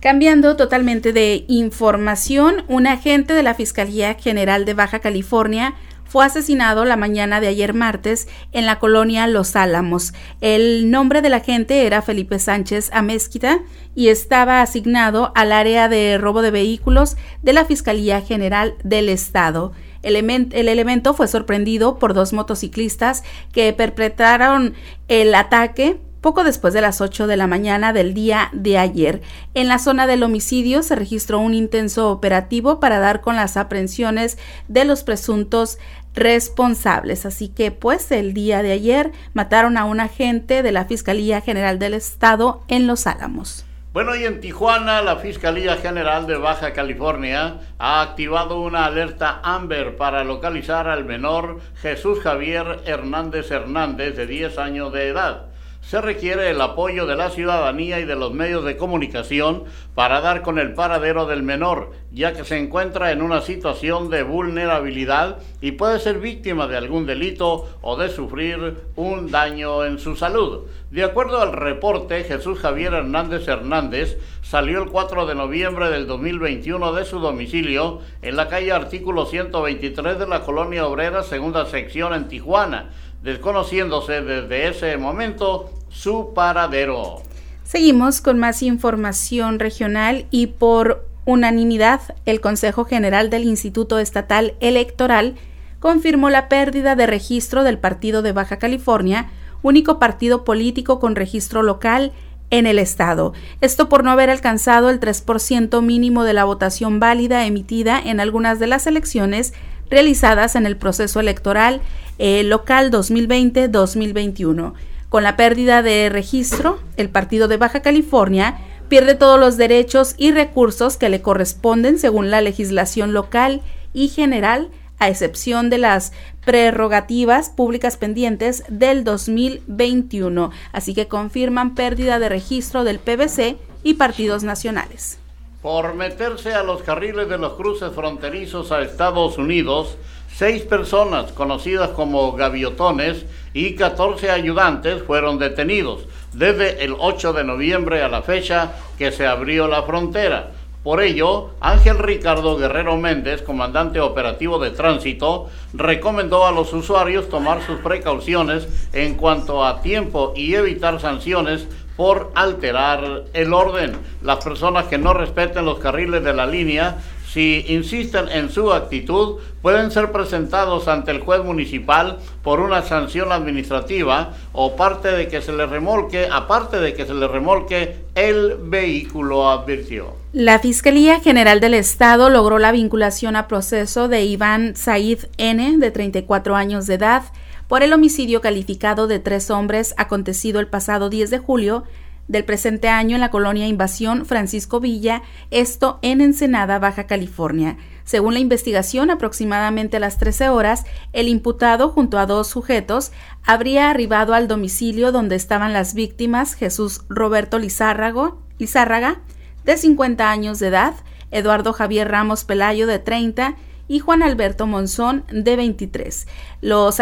Cambiando 0.00 0.56
totalmente 0.56 1.12
de 1.12 1.44
información, 1.48 2.64
un 2.68 2.86
agente 2.86 3.34
de 3.34 3.42
la 3.42 3.54
Fiscalía 3.54 4.14
General 4.14 4.64
de 4.64 4.74
Baja 4.74 5.00
California 5.00 5.74
fue 6.04 6.24
asesinado 6.24 6.84
la 6.84 6.96
mañana 6.96 7.40
de 7.40 7.48
ayer 7.48 7.74
martes 7.74 8.28
en 8.52 8.64
la 8.64 8.78
colonia 8.78 9.26
Los 9.26 9.56
Álamos. 9.56 10.14
El 10.40 10.90
nombre 10.90 11.20
del 11.20 11.34
agente 11.34 11.84
era 11.84 12.00
Felipe 12.00 12.38
Sánchez 12.38 12.90
Amezquita 12.92 13.58
y 13.94 14.08
estaba 14.08 14.62
asignado 14.62 15.32
al 15.34 15.52
área 15.52 15.88
de 15.88 16.16
robo 16.16 16.42
de 16.42 16.50
vehículos 16.50 17.16
de 17.42 17.52
la 17.52 17.66
Fiscalía 17.66 18.22
General 18.22 18.74
del 18.84 19.08
Estado. 19.10 19.72
El, 20.02 20.16
el, 20.16 20.68
elemento 20.68 21.14
fue 21.14 21.28
sorprendido 21.28 21.98
por 21.98 22.14
dos 22.14 22.32
motociclistas 22.32 23.24
que 23.52 23.72
perpetraron 23.72 24.74
el 25.08 25.34
ataque 25.34 26.00
poco 26.20 26.44
después 26.44 26.74
de 26.74 26.80
las 26.80 27.00
8 27.00 27.26
de 27.26 27.36
la 27.36 27.46
mañana 27.46 27.92
del 27.92 28.12
día 28.12 28.50
de 28.52 28.78
ayer. 28.78 29.22
En 29.54 29.68
la 29.68 29.78
zona 29.78 30.06
del 30.06 30.22
homicidio 30.22 30.82
se 30.82 30.96
registró 30.96 31.38
un 31.38 31.54
intenso 31.54 32.10
operativo 32.10 32.80
para 32.80 32.98
dar 32.98 33.20
con 33.20 33.36
las 33.36 33.56
aprehensiones 33.56 34.36
de 34.66 34.84
los 34.84 35.04
presuntos 35.04 35.78
responsables. 36.14 37.24
Así 37.24 37.48
que 37.48 37.70
pues 37.70 38.10
el 38.10 38.34
día 38.34 38.62
de 38.62 38.72
ayer 38.72 39.12
mataron 39.32 39.76
a 39.76 39.84
un 39.84 40.00
agente 40.00 40.62
de 40.62 40.72
la 40.72 40.86
Fiscalía 40.86 41.40
General 41.40 41.78
del 41.78 41.94
Estado 41.94 42.62
en 42.68 42.86
Los 42.86 43.06
Álamos. 43.06 43.67
Bueno, 43.90 44.14
y 44.14 44.26
en 44.26 44.40
Tijuana, 44.40 45.00
la 45.00 45.16
Fiscalía 45.16 45.76
General 45.76 46.26
de 46.26 46.36
Baja 46.36 46.74
California 46.74 47.60
ha 47.78 48.02
activado 48.02 48.60
una 48.60 48.84
alerta 48.84 49.40
Amber 49.42 49.96
para 49.96 50.24
localizar 50.24 50.88
al 50.88 51.06
menor 51.06 51.60
Jesús 51.80 52.20
Javier 52.20 52.80
Hernández 52.84 53.50
Hernández, 53.50 54.14
de 54.14 54.26
10 54.26 54.58
años 54.58 54.92
de 54.92 55.08
edad 55.08 55.47
se 55.88 56.02
requiere 56.02 56.50
el 56.50 56.60
apoyo 56.60 57.06
de 57.06 57.16
la 57.16 57.30
ciudadanía 57.30 57.98
y 57.98 58.04
de 58.04 58.14
los 58.14 58.34
medios 58.34 58.62
de 58.62 58.76
comunicación 58.76 59.64
para 59.94 60.20
dar 60.20 60.42
con 60.42 60.58
el 60.58 60.74
paradero 60.74 61.24
del 61.24 61.42
menor, 61.42 61.92
ya 62.12 62.34
que 62.34 62.44
se 62.44 62.58
encuentra 62.58 63.10
en 63.10 63.22
una 63.22 63.40
situación 63.40 64.10
de 64.10 64.22
vulnerabilidad 64.22 65.38
y 65.62 65.72
puede 65.72 65.98
ser 65.98 66.18
víctima 66.18 66.66
de 66.66 66.76
algún 66.76 67.06
delito 67.06 67.70
o 67.80 67.96
de 67.96 68.10
sufrir 68.10 68.76
un 68.96 69.30
daño 69.30 69.86
en 69.86 69.98
su 69.98 70.14
salud. 70.14 70.66
De 70.90 71.04
acuerdo 71.04 71.40
al 71.40 71.54
reporte, 71.54 72.22
Jesús 72.24 72.58
Javier 72.58 72.92
Hernández 72.92 73.48
Hernández 73.48 74.18
salió 74.42 74.82
el 74.82 74.90
4 74.90 75.24
de 75.24 75.34
noviembre 75.36 75.88
del 75.88 76.06
2021 76.06 76.92
de 76.92 77.06
su 77.06 77.18
domicilio 77.18 78.00
en 78.20 78.36
la 78.36 78.48
calle 78.48 78.72
Artículo 78.72 79.24
123 79.24 80.18
de 80.18 80.26
la 80.26 80.42
Colonia 80.42 80.86
Obrera, 80.86 81.22
segunda 81.22 81.64
sección 81.64 82.12
en 82.12 82.28
Tijuana 82.28 82.90
desconociéndose 83.22 84.22
desde 84.22 84.68
ese 84.68 84.96
momento 84.96 85.70
su 85.88 86.32
paradero. 86.34 87.22
Seguimos 87.64 88.20
con 88.20 88.38
más 88.38 88.62
información 88.62 89.58
regional 89.58 90.26
y 90.30 90.46
por 90.46 91.06
unanimidad 91.24 92.00
el 92.24 92.40
Consejo 92.40 92.86
General 92.86 93.28
del 93.28 93.44
Instituto 93.44 93.98
Estatal 93.98 94.54
Electoral 94.60 95.34
confirmó 95.78 96.30
la 96.30 96.48
pérdida 96.48 96.96
de 96.96 97.06
registro 97.06 97.64
del 97.64 97.78
Partido 97.78 98.22
de 98.22 98.32
Baja 98.32 98.58
California, 98.58 99.30
único 99.62 99.98
partido 99.98 100.44
político 100.44 100.98
con 100.98 101.16
registro 101.16 101.62
local 101.62 102.12
en 102.50 102.66
el 102.66 102.78
Estado. 102.78 103.34
Esto 103.60 103.88
por 103.88 104.04
no 104.04 104.10
haber 104.10 104.30
alcanzado 104.30 104.88
el 104.90 105.00
3% 105.00 105.82
mínimo 105.82 106.24
de 106.24 106.32
la 106.32 106.44
votación 106.44 106.98
válida 107.00 107.44
emitida 107.44 108.00
en 108.00 108.20
algunas 108.20 108.58
de 108.58 108.66
las 108.66 108.86
elecciones 108.86 109.52
realizadas 109.90 110.56
en 110.56 110.66
el 110.66 110.76
proceso 110.76 111.20
electoral 111.20 111.80
eh, 112.18 112.42
local 112.44 112.90
2020-2021. 112.90 114.72
Con 115.08 115.22
la 115.22 115.36
pérdida 115.36 115.82
de 115.82 116.10
registro, 116.10 116.78
el 116.98 117.08
Partido 117.08 117.48
de 117.48 117.56
Baja 117.56 117.80
California 117.80 118.58
pierde 118.88 119.14
todos 119.14 119.40
los 119.40 119.56
derechos 119.56 120.14
y 120.18 120.32
recursos 120.32 120.98
que 120.98 121.08
le 121.08 121.22
corresponden 121.22 121.98
según 121.98 122.30
la 122.30 122.42
legislación 122.42 123.14
local 123.14 123.62
y 123.94 124.08
general, 124.08 124.68
a 124.98 125.08
excepción 125.08 125.70
de 125.70 125.78
las 125.78 126.12
prerrogativas 126.44 127.50
públicas 127.50 127.96
pendientes 127.96 128.64
del 128.68 129.04
2021. 129.04 130.50
Así 130.72 130.92
que 130.92 131.08
confirman 131.08 131.74
pérdida 131.74 132.18
de 132.18 132.28
registro 132.28 132.84
del 132.84 132.98
PBC 132.98 133.56
y 133.82 133.94
partidos 133.94 134.42
nacionales. 134.42 135.18
Por 135.62 135.94
meterse 135.94 136.52
a 136.52 136.62
los 136.62 136.82
carriles 136.82 137.28
de 137.28 137.38
los 137.38 137.54
cruces 137.54 137.92
fronterizos 137.92 138.72
a 138.72 138.82
Estados 138.82 139.38
Unidos, 139.38 139.96
Seis 140.38 140.62
personas 140.62 141.32
conocidas 141.32 141.88
como 141.88 142.30
gaviotones 142.30 143.26
y 143.54 143.74
14 143.74 144.30
ayudantes 144.30 145.02
fueron 145.02 145.40
detenidos 145.40 146.04
desde 146.32 146.84
el 146.84 146.94
8 146.96 147.32
de 147.32 147.42
noviembre 147.42 148.04
a 148.04 148.08
la 148.08 148.22
fecha 148.22 148.70
que 148.96 149.10
se 149.10 149.26
abrió 149.26 149.66
la 149.66 149.82
frontera. 149.82 150.52
Por 150.84 151.02
ello, 151.02 151.50
Ángel 151.60 151.98
Ricardo 151.98 152.56
Guerrero 152.56 152.96
Méndez, 152.96 153.42
comandante 153.42 153.98
operativo 153.98 154.60
de 154.60 154.70
tránsito, 154.70 155.48
recomendó 155.72 156.46
a 156.46 156.52
los 156.52 156.72
usuarios 156.72 157.28
tomar 157.28 157.66
sus 157.66 157.80
precauciones 157.80 158.68
en 158.92 159.16
cuanto 159.16 159.64
a 159.64 159.82
tiempo 159.82 160.34
y 160.36 160.54
evitar 160.54 161.00
sanciones 161.00 161.66
por 161.96 162.30
alterar 162.36 163.24
el 163.32 163.52
orden. 163.52 163.96
Las 164.22 164.44
personas 164.44 164.86
que 164.86 164.98
no 164.98 165.14
respeten 165.14 165.64
los 165.64 165.80
carriles 165.80 166.22
de 166.22 166.32
la 166.32 166.46
línea 166.46 166.98
si 167.32 167.64
insisten 167.68 168.28
en 168.28 168.50
su 168.50 168.72
actitud, 168.72 169.36
pueden 169.60 169.90
ser 169.90 170.12
presentados 170.12 170.88
ante 170.88 171.10
el 171.10 171.20
juez 171.20 171.44
municipal 171.44 172.18
por 172.42 172.60
una 172.60 172.82
sanción 172.82 173.32
administrativa 173.32 174.34
o 174.52 174.76
parte 174.76 175.08
de 175.12 175.28
que 175.28 175.42
se 175.42 175.52
le 175.52 175.66
remolque, 175.66 176.28
aparte 176.32 176.80
de 176.80 176.94
que 176.94 177.04
se 177.04 177.12
le 177.12 177.28
remolque 177.28 177.96
el 178.14 178.56
vehículo, 178.62 179.50
advirtió. 179.50 180.14
La 180.32 180.58
Fiscalía 180.58 181.20
General 181.20 181.60
del 181.60 181.74
Estado 181.74 182.30
logró 182.30 182.58
la 182.58 182.72
vinculación 182.72 183.36
a 183.36 183.46
proceso 183.46 184.08
de 184.08 184.24
Iván 184.24 184.74
Said 184.74 185.26
N, 185.36 185.78
de 185.78 185.90
34 185.90 186.56
años 186.56 186.86
de 186.86 186.94
edad, 186.94 187.24
por 187.66 187.82
el 187.82 187.92
homicidio 187.92 188.40
calificado 188.40 189.06
de 189.06 189.18
tres 189.18 189.50
hombres 189.50 189.94
acontecido 189.98 190.60
el 190.60 190.66
pasado 190.66 191.10
10 191.10 191.28
de 191.28 191.38
julio 191.38 191.84
del 192.28 192.44
presente 192.44 192.88
año 192.88 193.16
en 193.16 193.20
la 193.20 193.30
colonia 193.30 193.66
Invasión 193.66 194.26
Francisco 194.26 194.80
Villa, 194.80 195.22
esto 195.50 195.98
en 196.02 196.20
Ensenada, 196.20 196.78
Baja 196.78 197.06
California. 197.06 197.76
Según 198.04 198.34
la 198.34 198.40
investigación, 198.40 199.10
aproximadamente 199.10 199.96
a 199.96 200.00
las 200.00 200.18
13 200.18 200.50
horas, 200.50 200.84
el 201.12 201.28
imputado, 201.28 201.88
junto 201.90 202.18
a 202.18 202.26
dos 202.26 202.46
sujetos, 202.46 203.12
habría 203.44 203.90
arribado 203.90 204.34
al 204.34 204.48
domicilio 204.48 205.12
donde 205.12 205.36
estaban 205.36 205.72
las 205.72 205.94
víctimas 205.94 206.54
Jesús 206.54 207.02
Roberto 207.08 207.58
Lizárraga, 207.58 209.20
de 209.64 209.76
50 209.76 210.30
años 210.30 210.58
de 210.58 210.68
edad, 210.68 210.94
Eduardo 211.30 211.72
Javier 211.72 212.10
Ramos 212.10 212.44
Pelayo, 212.44 212.86
de 212.86 212.98
30, 212.98 213.56
y 213.88 213.98
Juan 213.98 214.22
Alberto 214.22 214.66
Monzón, 214.66 215.24
de 215.32 215.56
23. 215.56 216.28
Los, 216.60 216.98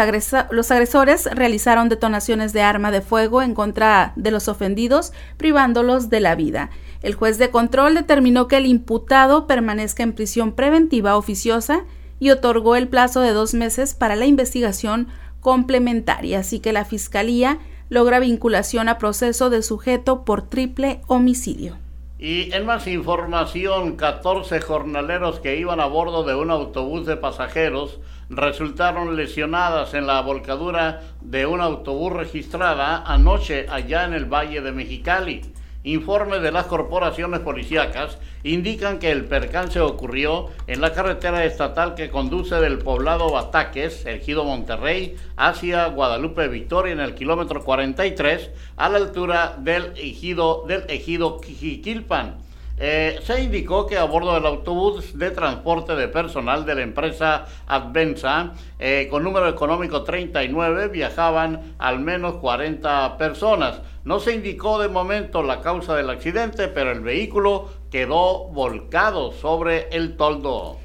los, 0.51 0.71
agresores 0.71 1.25
realizaron 1.25 1.89
detonaciones 1.89 2.53
de 2.53 2.61
arma 2.61 2.91
de 2.91 3.01
fuego 3.01 3.41
en 3.41 3.53
contra 3.53 4.13
de 4.15 4.31
los 4.31 4.47
ofendidos, 4.47 5.11
privándolos 5.35 6.09
de 6.09 6.21
la 6.21 6.35
vida. 6.35 6.69
El 7.03 7.13
juez 7.13 7.37
de 7.37 7.51
control 7.51 7.93
determinó 7.93 8.47
que 8.47 8.57
el 8.57 8.65
imputado 8.65 9.45
permanezca 9.45 10.03
en 10.03 10.13
prisión 10.13 10.53
preventiva 10.53 11.17
oficiosa 11.17 11.83
y 12.19 12.31
otorgó 12.31 12.75
el 12.75 12.87
plazo 12.87 13.19
de 13.19 13.33
dos 13.33 13.53
meses 13.53 13.93
para 13.93 14.15
la 14.15 14.25
investigación 14.25 15.09
complementaria, 15.41 16.39
así 16.39 16.59
que 16.59 16.73
la 16.73 16.85
Fiscalía 16.85 17.59
logra 17.89 18.19
vinculación 18.19 18.89
a 18.89 18.97
proceso 18.97 19.49
de 19.49 19.61
sujeto 19.61 20.25
por 20.25 20.49
triple 20.49 21.01
homicidio. 21.07 21.86
Y 22.19 22.51
en 22.55 22.65
más 22.65 22.87
información, 22.87 23.95
14 23.95 24.59
jornaleros 24.59 25.39
que 25.39 25.57
iban 25.57 25.79
a 25.79 25.85
bordo 25.85 26.23
de 26.23 26.33
un 26.33 26.49
autobús 26.49 27.05
de 27.05 27.15
pasajeros 27.15 27.99
resultaron 28.29 29.15
lesionadas 29.15 29.93
en 29.93 30.07
la 30.07 30.19
volcadura 30.21 31.01
de 31.21 31.45
un 31.45 31.61
autobús 31.61 32.13
registrada 32.13 33.03
anoche 33.05 33.67
allá 33.69 34.05
en 34.05 34.13
el 34.13 34.25
Valle 34.25 34.61
de 34.61 34.71
Mexicali. 34.71 35.41
Informes 35.83 36.41
de 36.41 36.51
las 36.51 36.65
corporaciones 36.65 37.39
policíacas 37.41 38.17
indican 38.43 38.99
que 38.99 39.11
el 39.11 39.25
percance 39.25 39.79
ocurrió 39.79 40.49
en 40.67 40.81
la 40.81 40.93
carretera 40.93 41.45
estatal 41.45 41.95
que 41.95 42.09
conduce 42.09 42.55
del 42.55 42.79
poblado 42.79 43.31
Bataques, 43.31 44.05
Ejido 44.05 44.43
Monterrey, 44.43 45.15
hacia 45.37 45.85
Guadalupe 45.87 46.47
Victoria 46.47 46.93
en 46.93 46.99
el 46.99 47.15
kilómetro 47.15 47.63
43, 47.63 48.49
a 48.75 48.89
la 48.89 48.97
altura 48.97 49.55
del 49.59 49.93
ejido, 49.97 50.65
del 50.67 50.83
ejido. 50.89 51.39
Eh, 52.79 53.19
se 53.23 53.41
indicó 53.41 53.87
que 53.87 53.97
a 53.97 54.03
bordo 54.03 54.35
del 54.35 54.45
autobús 54.45 55.17
de 55.17 55.31
transporte 55.31 55.95
de 55.95 56.07
personal 56.07 56.63
de 56.63 56.75
la 56.75 56.81
empresa 56.83 57.45
Advenza, 57.65 58.53
eh, 58.77 59.07
con 59.09 59.23
número 59.23 59.49
económico 59.49 60.03
39, 60.03 60.89
viajaban 60.89 61.75
al 61.79 61.99
menos 61.99 62.35
40 62.35 63.17
personas. 63.17 63.81
No 64.03 64.19
se 64.19 64.35
indicó 64.35 64.79
de 64.79 64.89
momento 64.89 65.41
la 65.41 65.61
causa 65.61 65.95
del 65.95 66.11
accidente, 66.11 66.67
pero 66.67 66.91
el 66.91 67.01
vehículo 67.01 67.67
quedó 67.89 68.45
volcado 68.49 69.31
sobre 69.31 69.87
el 69.89 70.15
toldo. 70.15 70.77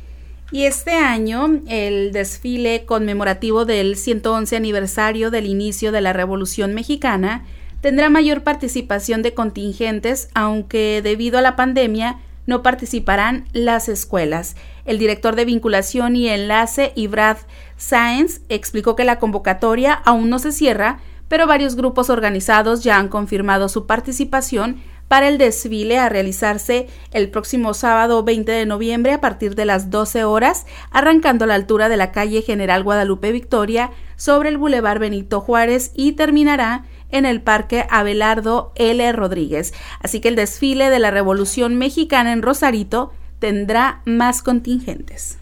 Y 0.50 0.64
este 0.64 0.92
año, 0.92 1.60
el 1.68 2.12
desfile 2.12 2.84
conmemorativo 2.86 3.66
del 3.66 3.96
111 3.96 4.56
aniversario 4.56 5.30
del 5.30 5.46
inicio 5.46 5.92
de 5.92 6.00
la 6.00 6.14
Revolución 6.14 6.74
Mexicana 6.74 7.44
tendrá 7.82 8.08
mayor 8.08 8.42
participación 8.42 9.20
de 9.20 9.34
contingentes, 9.34 10.30
aunque 10.32 11.02
debido 11.02 11.38
a 11.38 11.42
la 11.42 11.56
pandemia 11.56 12.20
no 12.46 12.62
participarán 12.62 13.44
las 13.52 13.88
escuelas. 13.88 14.56
El 14.84 14.98
director 14.98 15.36
de 15.36 15.44
vinculación 15.44 16.16
y 16.16 16.28
enlace, 16.28 16.92
Ibrad 16.94 17.36
Sáenz, 17.76 18.40
explicó 18.48 18.96
que 18.96 19.04
la 19.04 19.18
convocatoria 19.18 19.92
aún 19.92 20.30
no 20.30 20.38
se 20.38 20.52
cierra, 20.52 21.00
pero 21.28 21.46
varios 21.46 21.76
grupos 21.76 22.08
organizados 22.08 22.82
ya 22.84 22.98
han 22.98 23.08
confirmado 23.08 23.68
su 23.68 23.86
participación 23.86 24.80
para 25.08 25.28
el 25.28 25.36
desfile 25.36 25.98
a 25.98 26.08
realizarse 26.08 26.86
el 27.10 27.28
próximo 27.30 27.74
sábado 27.74 28.22
20 28.22 28.50
de 28.50 28.64
noviembre 28.64 29.12
a 29.12 29.20
partir 29.20 29.54
de 29.54 29.66
las 29.66 29.90
12 29.90 30.24
horas, 30.24 30.66
arrancando 30.90 31.44
a 31.44 31.48
la 31.48 31.54
altura 31.54 31.88
de 31.88 31.98
la 31.98 32.12
calle 32.12 32.42
General 32.42 32.82
Guadalupe 32.82 33.30
Victoria 33.30 33.90
sobre 34.16 34.48
el 34.48 34.56
Boulevard 34.56 35.00
Benito 35.00 35.40
Juárez 35.40 35.92
y 35.94 36.12
terminará 36.12 36.84
en 37.12 37.24
el 37.24 37.40
Parque 37.40 37.86
Abelardo 37.88 38.72
L. 38.74 39.12
Rodríguez. 39.12 39.72
Así 40.00 40.20
que 40.20 40.28
el 40.28 40.36
desfile 40.36 40.90
de 40.90 40.98
la 40.98 41.12
Revolución 41.12 41.76
Mexicana 41.76 42.32
en 42.32 42.42
Rosarito 42.42 43.12
tendrá 43.38 44.02
más 44.04 44.42
contingentes. 44.42 45.38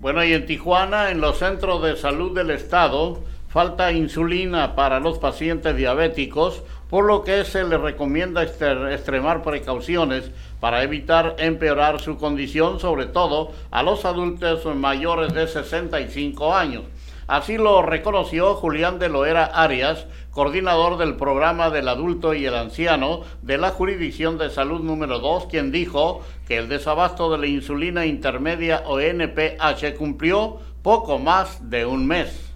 Bueno, 0.00 0.22
y 0.22 0.32
en 0.34 0.46
Tijuana, 0.46 1.10
en 1.10 1.20
los 1.20 1.38
centros 1.38 1.82
de 1.82 1.96
salud 1.96 2.34
del 2.34 2.50
estado, 2.50 3.20
falta 3.48 3.92
insulina 3.92 4.74
para 4.74 5.00
los 5.00 5.18
pacientes 5.18 5.76
diabéticos, 5.76 6.62
por 6.90 7.06
lo 7.06 7.22
que 7.22 7.44
se 7.44 7.64
les 7.64 7.80
recomienda 7.80 8.42
extremar 8.42 9.42
precauciones 9.42 10.30
para 10.60 10.82
evitar 10.82 11.36
empeorar 11.38 12.00
su 12.00 12.18
condición, 12.18 12.80
sobre 12.80 13.06
todo 13.06 13.52
a 13.70 13.82
los 13.82 14.04
adultos 14.04 14.64
mayores 14.76 15.32
de 15.32 15.46
65 15.46 16.54
años. 16.54 16.82
Así 17.26 17.56
lo 17.56 17.80
reconoció 17.80 18.54
Julián 18.54 18.98
de 18.98 19.08
Loera 19.08 19.46
Arias, 19.46 20.06
coordinador 20.30 20.98
del 20.98 21.16
programa 21.16 21.70
del 21.70 21.88
adulto 21.88 22.34
y 22.34 22.44
el 22.44 22.54
anciano 22.54 23.22
de 23.40 23.56
la 23.56 23.70
jurisdicción 23.70 24.36
de 24.36 24.50
salud 24.50 24.80
número 24.80 25.20
2, 25.20 25.46
quien 25.46 25.72
dijo 25.72 26.20
que 26.46 26.58
el 26.58 26.68
desabasto 26.68 27.30
de 27.32 27.38
la 27.38 27.46
insulina 27.46 28.04
intermedia 28.04 28.82
o 28.86 29.00
NPH 29.00 29.96
cumplió 29.96 30.58
poco 30.82 31.18
más 31.18 31.70
de 31.70 31.86
un 31.86 32.06
mes. 32.06 32.52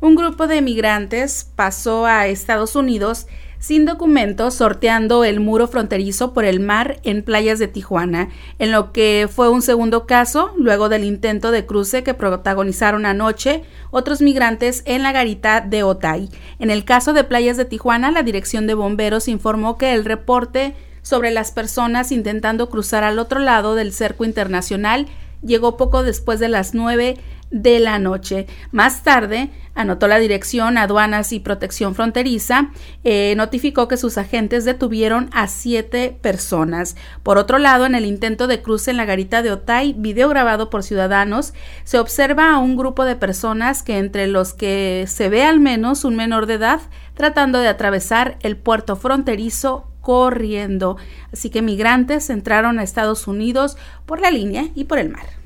Un 0.00 0.16
grupo 0.16 0.46
de 0.46 0.62
migrantes 0.62 1.52
pasó 1.54 2.06
a 2.06 2.26
Estados 2.26 2.74
Unidos 2.74 3.26
sin 3.60 3.84
documentos 3.84 4.54
sorteando 4.54 5.22
el 5.22 5.38
muro 5.38 5.68
fronterizo 5.68 6.32
por 6.32 6.44
el 6.44 6.58
mar 6.58 6.98
en 7.04 7.22
playas 7.22 7.58
de 7.58 7.68
Tijuana, 7.68 8.30
en 8.58 8.72
lo 8.72 8.90
que 8.90 9.28
fue 9.32 9.50
un 9.50 9.62
segundo 9.62 10.06
caso 10.06 10.52
luego 10.56 10.88
del 10.88 11.04
intento 11.04 11.52
de 11.52 11.66
cruce 11.66 12.02
que 12.02 12.14
protagonizaron 12.14 13.04
anoche 13.04 13.62
otros 13.90 14.22
migrantes 14.22 14.82
en 14.86 15.02
la 15.02 15.12
garita 15.12 15.60
de 15.60 15.82
Otay. 15.82 16.30
En 16.58 16.70
el 16.70 16.84
caso 16.84 17.12
de 17.12 17.22
playas 17.22 17.58
de 17.58 17.66
Tijuana, 17.66 18.10
la 18.10 18.22
Dirección 18.22 18.66
de 18.66 18.74
Bomberos 18.74 19.28
informó 19.28 19.76
que 19.76 19.92
el 19.92 20.06
reporte 20.06 20.74
sobre 21.02 21.30
las 21.30 21.52
personas 21.52 22.12
intentando 22.12 22.70
cruzar 22.70 23.04
al 23.04 23.18
otro 23.18 23.40
lado 23.40 23.74
del 23.74 23.92
cerco 23.92 24.24
internacional 24.24 25.06
llegó 25.42 25.76
poco 25.76 26.02
después 26.02 26.40
de 26.40 26.48
las 26.48 26.74
nueve 26.74 27.18
de 27.50 27.80
la 27.80 27.98
noche. 27.98 28.46
Más 28.70 29.02
tarde, 29.02 29.50
anotó 29.74 30.08
la 30.08 30.18
Dirección 30.18 30.78
Aduanas 30.78 31.32
y 31.32 31.40
Protección 31.40 31.94
Fronteriza, 31.94 32.70
eh, 33.04 33.34
notificó 33.36 33.88
que 33.88 33.96
sus 33.96 34.18
agentes 34.18 34.64
detuvieron 34.64 35.30
a 35.32 35.48
siete 35.48 36.16
personas. 36.20 36.96
Por 37.22 37.38
otro 37.38 37.58
lado, 37.58 37.86
en 37.86 37.94
el 37.94 38.04
intento 38.04 38.46
de 38.46 38.62
cruce 38.62 38.90
en 38.90 38.96
la 38.96 39.04
garita 39.04 39.42
de 39.42 39.52
Otay, 39.52 39.94
video 39.96 40.28
grabado 40.28 40.70
por 40.70 40.82
ciudadanos, 40.82 41.54
se 41.84 41.98
observa 41.98 42.52
a 42.52 42.58
un 42.58 42.76
grupo 42.76 43.04
de 43.04 43.16
personas 43.16 43.82
que 43.82 43.98
entre 43.98 44.26
los 44.26 44.54
que 44.54 45.04
se 45.08 45.28
ve 45.28 45.42
al 45.42 45.60
menos 45.60 46.04
un 46.04 46.16
menor 46.16 46.46
de 46.46 46.54
edad 46.54 46.80
tratando 47.14 47.58
de 47.58 47.68
atravesar 47.68 48.38
el 48.40 48.56
puerto 48.56 48.96
fronterizo 48.96 49.86
corriendo. 50.00 50.96
Así 51.32 51.50
que 51.50 51.62
migrantes 51.62 52.30
entraron 52.30 52.78
a 52.78 52.82
Estados 52.82 53.26
Unidos 53.26 53.76
por 54.06 54.20
la 54.20 54.30
línea 54.30 54.68
y 54.74 54.84
por 54.84 54.98
el 54.98 55.10
mar. 55.10 55.39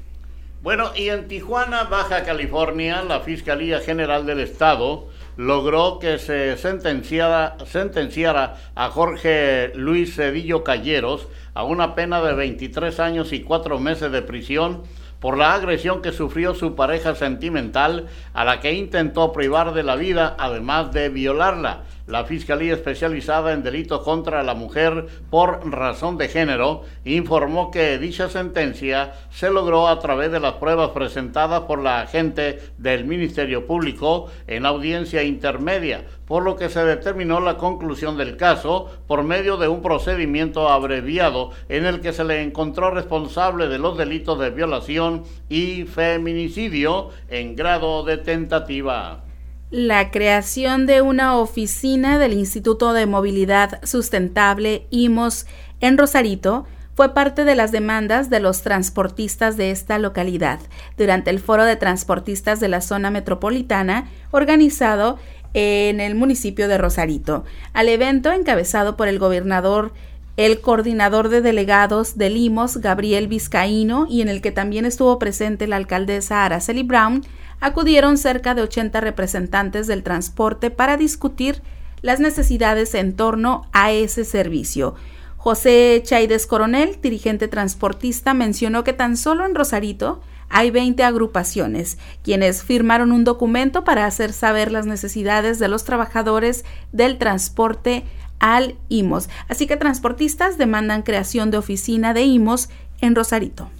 Bueno, 0.64 0.92
y 0.96 1.10
en 1.10 1.28
Tijuana, 1.28 1.84
Baja 1.84 2.24
California, 2.24 3.02
la 3.02 3.20
Fiscalía 3.20 3.80
General 3.80 4.24
del 4.24 4.40
Estado 4.40 5.10
logró 5.36 5.98
que 5.98 6.18
se 6.18 6.56
sentenciara, 6.56 7.58
sentenciara 7.66 8.56
a 8.74 8.88
Jorge 8.88 9.72
Luis 9.74 10.16
Cedillo 10.16 10.64
Calleros 10.64 11.28
a 11.52 11.64
una 11.64 11.94
pena 11.94 12.22
de 12.22 12.32
23 12.32 12.98
años 12.98 13.34
y 13.34 13.42
4 13.42 13.78
meses 13.78 14.10
de 14.10 14.22
prisión 14.22 14.84
por 15.20 15.36
la 15.36 15.52
agresión 15.52 16.00
que 16.00 16.12
sufrió 16.12 16.54
su 16.54 16.74
pareja 16.74 17.14
sentimental 17.14 18.06
a 18.32 18.46
la 18.46 18.60
que 18.60 18.72
intentó 18.72 19.34
privar 19.34 19.74
de 19.74 19.82
la 19.82 19.96
vida, 19.96 20.34
además 20.38 20.92
de 20.92 21.10
violarla 21.10 21.82
la 22.06 22.24
Fiscalía 22.24 22.74
Especializada 22.74 23.52
en 23.52 23.62
Delitos 23.62 24.02
contra 24.02 24.42
la 24.42 24.54
Mujer 24.54 25.06
por 25.30 25.66
razón 25.70 26.18
de 26.18 26.28
género 26.28 26.82
informó 27.04 27.70
que 27.70 27.98
dicha 27.98 28.28
sentencia 28.28 29.14
se 29.30 29.50
logró 29.50 29.88
a 29.88 29.98
través 30.00 30.30
de 30.30 30.40
las 30.40 30.54
pruebas 30.54 30.90
presentadas 30.90 31.62
por 31.62 31.82
la 31.82 32.02
agente 32.02 32.60
del 32.76 33.06
Ministerio 33.06 33.66
Público 33.66 34.30
en 34.46 34.66
audiencia 34.66 35.22
intermedia, 35.22 36.04
por 36.26 36.42
lo 36.42 36.56
que 36.56 36.68
se 36.68 36.84
determinó 36.84 37.40
la 37.40 37.56
conclusión 37.56 38.18
del 38.18 38.36
caso 38.36 38.90
por 39.06 39.22
medio 39.22 39.56
de 39.56 39.68
un 39.68 39.80
procedimiento 39.80 40.68
abreviado 40.68 41.52
en 41.70 41.86
el 41.86 42.00
que 42.00 42.12
se 42.12 42.24
le 42.24 42.42
encontró 42.42 42.90
responsable 42.90 43.68
de 43.68 43.78
los 43.78 43.96
delitos 43.96 44.38
de 44.38 44.50
violación 44.50 45.24
y 45.48 45.84
feminicidio 45.84 47.08
en 47.28 47.56
grado 47.56 48.04
de 48.04 48.18
tentativa 48.18 49.24
la 49.70 50.10
creación 50.10 50.86
de 50.86 51.02
una 51.02 51.36
oficina 51.36 52.18
del 52.18 52.32
Instituto 52.32 52.92
de 52.92 53.06
Movilidad 53.06 53.80
Sustentable 53.84 54.86
IMOS 54.90 55.46
en 55.80 55.98
Rosarito 55.98 56.66
fue 56.94 57.12
parte 57.12 57.44
de 57.44 57.56
las 57.56 57.72
demandas 57.72 58.30
de 58.30 58.40
los 58.40 58.62
transportistas 58.62 59.56
de 59.56 59.70
esta 59.70 59.98
localidad 59.98 60.60
durante 60.96 61.30
el 61.30 61.40
foro 61.40 61.64
de 61.64 61.76
transportistas 61.76 62.60
de 62.60 62.68
la 62.68 62.80
zona 62.80 63.10
metropolitana 63.10 64.08
organizado 64.30 65.18
en 65.54 66.00
el 66.00 66.14
municipio 66.14 66.68
de 66.68 66.78
Rosarito. 66.78 67.44
Al 67.72 67.88
evento 67.88 68.30
encabezado 68.30 68.96
por 68.96 69.08
el 69.08 69.18
gobernador 69.18 69.92
el 70.36 70.60
coordinador 70.60 71.28
de 71.28 71.40
delegados 71.40 72.18
de 72.18 72.28
Limos, 72.28 72.78
Gabriel 72.78 73.28
Vizcaíno, 73.28 74.06
y 74.10 74.20
en 74.20 74.28
el 74.28 74.40
que 74.40 74.50
también 74.50 74.84
estuvo 74.84 75.18
presente 75.20 75.68
la 75.68 75.76
alcaldesa 75.76 76.44
Araceli 76.44 76.82
Brown, 76.82 77.24
acudieron 77.60 78.18
cerca 78.18 78.54
de 78.54 78.62
80 78.62 79.00
representantes 79.00 79.86
del 79.86 80.02
transporte 80.02 80.70
para 80.70 80.96
discutir 80.96 81.62
las 82.02 82.20
necesidades 82.20 82.94
en 82.94 83.14
torno 83.14 83.66
a 83.72 83.92
ese 83.92 84.24
servicio. 84.24 84.94
José 85.36 86.02
Chaides 86.04 86.46
Coronel, 86.46 86.98
dirigente 87.02 87.48
transportista, 87.48 88.34
mencionó 88.34 88.84
que 88.84 88.92
tan 88.92 89.16
solo 89.16 89.44
en 89.44 89.54
Rosarito 89.54 90.20
hay 90.48 90.70
20 90.70 91.02
agrupaciones, 91.02 91.98
quienes 92.22 92.62
firmaron 92.62 93.12
un 93.12 93.24
documento 93.24 93.84
para 93.84 94.06
hacer 94.06 94.32
saber 94.32 94.70
las 94.70 94.86
necesidades 94.86 95.58
de 95.58 95.68
los 95.68 95.84
trabajadores 95.84 96.64
del 96.92 97.18
transporte 97.18 98.04
al 98.38 98.76
IMOS. 98.88 99.28
Así 99.48 99.66
que 99.66 99.76
transportistas 99.76 100.58
demandan 100.58 101.02
creación 101.02 101.50
de 101.50 101.58
oficina 101.58 102.14
de 102.14 102.22
IMOS 102.22 102.68
en 103.00 103.14
Rosarito. 103.14 103.70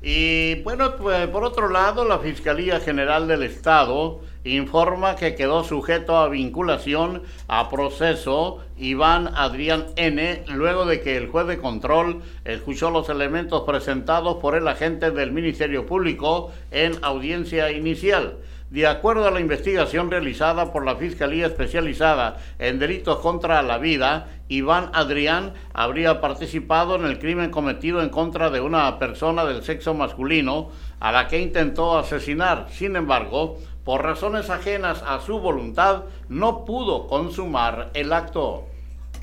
Y 0.00 0.62
bueno, 0.62 0.94
pues, 0.96 1.26
por 1.28 1.42
otro 1.42 1.68
lado, 1.68 2.04
la 2.04 2.20
Fiscalía 2.20 2.78
General 2.78 3.26
del 3.26 3.42
Estado 3.42 4.20
informa 4.44 5.16
que 5.16 5.34
quedó 5.34 5.64
sujeto 5.64 6.16
a 6.16 6.28
vinculación 6.28 7.22
a 7.48 7.68
proceso 7.68 8.64
Iván 8.76 9.28
Adrián 9.34 9.86
N. 9.96 10.44
luego 10.46 10.86
de 10.86 11.00
que 11.00 11.16
el 11.16 11.28
juez 11.28 11.48
de 11.48 11.58
control 11.58 12.22
escuchó 12.44 12.90
los 12.90 13.08
elementos 13.08 13.62
presentados 13.62 14.36
por 14.36 14.54
el 14.54 14.68
agente 14.68 15.10
del 15.10 15.32
Ministerio 15.32 15.84
Público 15.84 16.52
en 16.70 16.92
audiencia 17.02 17.72
inicial. 17.72 18.38
De 18.70 18.86
acuerdo 18.86 19.26
a 19.26 19.30
la 19.30 19.40
investigación 19.40 20.10
realizada 20.10 20.72
por 20.72 20.84
la 20.84 20.96
Fiscalía 20.96 21.46
Especializada 21.46 22.36
en 22.58 22.78
Delitos 22.78 23.18
contra 23.20 23.62
la 23.62 23.78
Vida, 23.78 24.26
Iván 24.48 24.90
Adrián 24.92 25.54
habría 25.72 26.20
participado 26.20 26.96
en 26.96 27.06
el 27.06 27.18
crimen 27.18 27.50
cometido 27.50 28.02
en 28.02 28.10
contra 28.10 28.50
de 28.50 28.60
una 28.60 28.98
persona 28.98 29.46
del 29.46 29.62
sexo 29.62 29.94
masculino 29.94 30.68
a 31.00 31.12
la 31.12 31.28
que 31.28 31.40
intentó 31.40 31.96
asesinar. 31.96 32.66
Sin 32.68 32.94
embargo, 32.94 33.56
por 33.84 34.02
razones 34.02 34.50
ajenas 34.50 35.02
a 35.02 35.20
su 35.20 35.38
voluntad, 35.38 36.02
no 36.28 36.66
pudo 36.66 37.06
consumar 37.06 37.88
el 37.94 38.12
acto. 38.12 38.66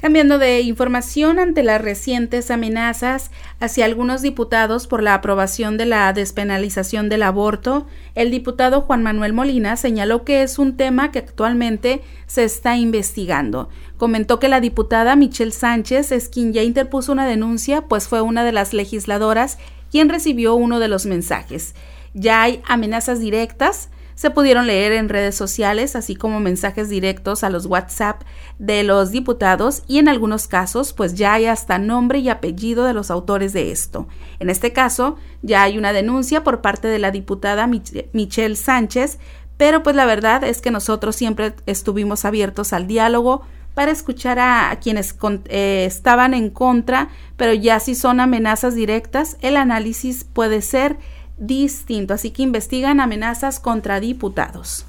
Cambiando 0.06 0.38
de 0.38 0.62
información 0.62 1.40
ante 1.40 1.64
las 1.64 1.82
recientes 1.82 2.52
amenazas 2.52 3.32
hacia 3.60 3.86
algunos 3.86 4.22
diputados 4.22 4.86
por 4.86 5.02
la 5.02 5.16
aprobación 5.16 5.78
de 5.80 5.88
la 5.88 6.14
despenalización 6.14 7.10
del 7.10 7.24
aborto, 7.24 7.88
el 8.14 8.30
diputado 8.30 8.82
Juan 8.82 9.02
Manuel 9.02 9.34
Molina 9.34 9.76
señaló 9.78 10.24
que 10.24 10.44
es 10.44 10.60
un 10.60 10.78
tema 10.78 11.12
que 11.12 11.18
actualmente 11.18 12.04
se 12.28 12.44
está 12.44 12.78
investigando. 12.78 13.68
Comentó 13.98 14.40
que 14.40 14.48
la 14.48 14.62
diputada 14.62 15.16
Michelle 15.16 15.50
Sánchez 15.50 16.12
es 16.12 16.30
quien 16.30 16.54
ya 16.54 16.62
interpuso 16.62 17.12
una 17.12 17.26
denuncia, 17.26 17.88
pues 17.88 18.08
fue 18.08 18.22
una 18.22 18.44
de 18.44 18.52
las 18.52 18.76
legisladoras 18.76 19.58
quien 19.90 20.10
recibió 20.10 20.54
uno 20.54 20.80
de 20.80 20.88
los 20.88 21.08
mensajes. 21.08 21.74
Ya 22.14 22.44
hay 22.44 22.62
amenazas 22.68 23.20
directas 23.20 23.90
se 24.16 24.32
pudieron 24.32 24.66
leer 24.66 24.94
en 24.94 25.10
redes 25.10 25.36
sociales, 25.36 25.96
así 25.96 26.16
como 26.16 26.40
mensajes 26.40 26.90
directos 26.90 27.44
a 27.44 27.50
los 27.50 27.66
WhatsApp 27.66 28.22
de 28.60 28.84
los 28.84 29.12
diputados 29.12 29.84
y 29.88 30.00
en 30.00 30.08
algunos 30.08 30.48
casos 30.48 30.94
pues 30.94 31.14
ya 31.16 31.34
hay 31.34 31.46
hasta 31.46 31.78
nombre 31.78 32.20
y 32.20 32.30
apellido 32.30 32.86
de 32.86 32.94
los 32.94 33.12
autores 33.12 33.52
de 33.54 33.72
esto. 33.72 34.08
En 34.40 34.50
este 34.50 34.72
caso 34.74 35.18
ya 35.42 35.64
hay 35.64 35.78
una 35.78 35.94
denuncia 35.94 36.44
por 36.44 36.62
parte 36.62 36.88
de 36.88 37.00
la 37.00 37.12
diputada 37.12 37.68
Michelle 37.68 38.56
Sánchez, 38.56 39.20
pero 39.58 39.84
pues 39.84 39.96
la 39.96 40.06
verdad 40.06 40.44
es 40.44 40.62
que 40.62 40.72
nosotros 40.72 41.16
siempre 41.16 41.54
estuvimos 41.66 42.26
abiertos 42.26 42.74
al 42.74 42.88
diálogo 42.88 43.44
para 43.74 43.92
escuchar 43.92 44.40
a, 44.40 44.78
quienes 44.82 45.16
eh, 45.50 45.84
estaban 45.86 46.34
en 46.34 46.50
contra, 46.50 47.10
pero 47.36 47.54
ya 47.54 47.82
si 47.82 47.94
son 47.94 48.22
amenazas 48.22 48.74
directas, 48.74 49.36
el 49.42 49.58
análisis 49.58 50.24
puede 50.24 50.62
ser 50.62 50.98
distinto. 51.38 52.14
Así 52.14 52.32
que 52.32 52.44
investigan 52.44 53.00
amenazas 53.00 53.60
contra 53.60 54.00
diputados. 54.00 54.86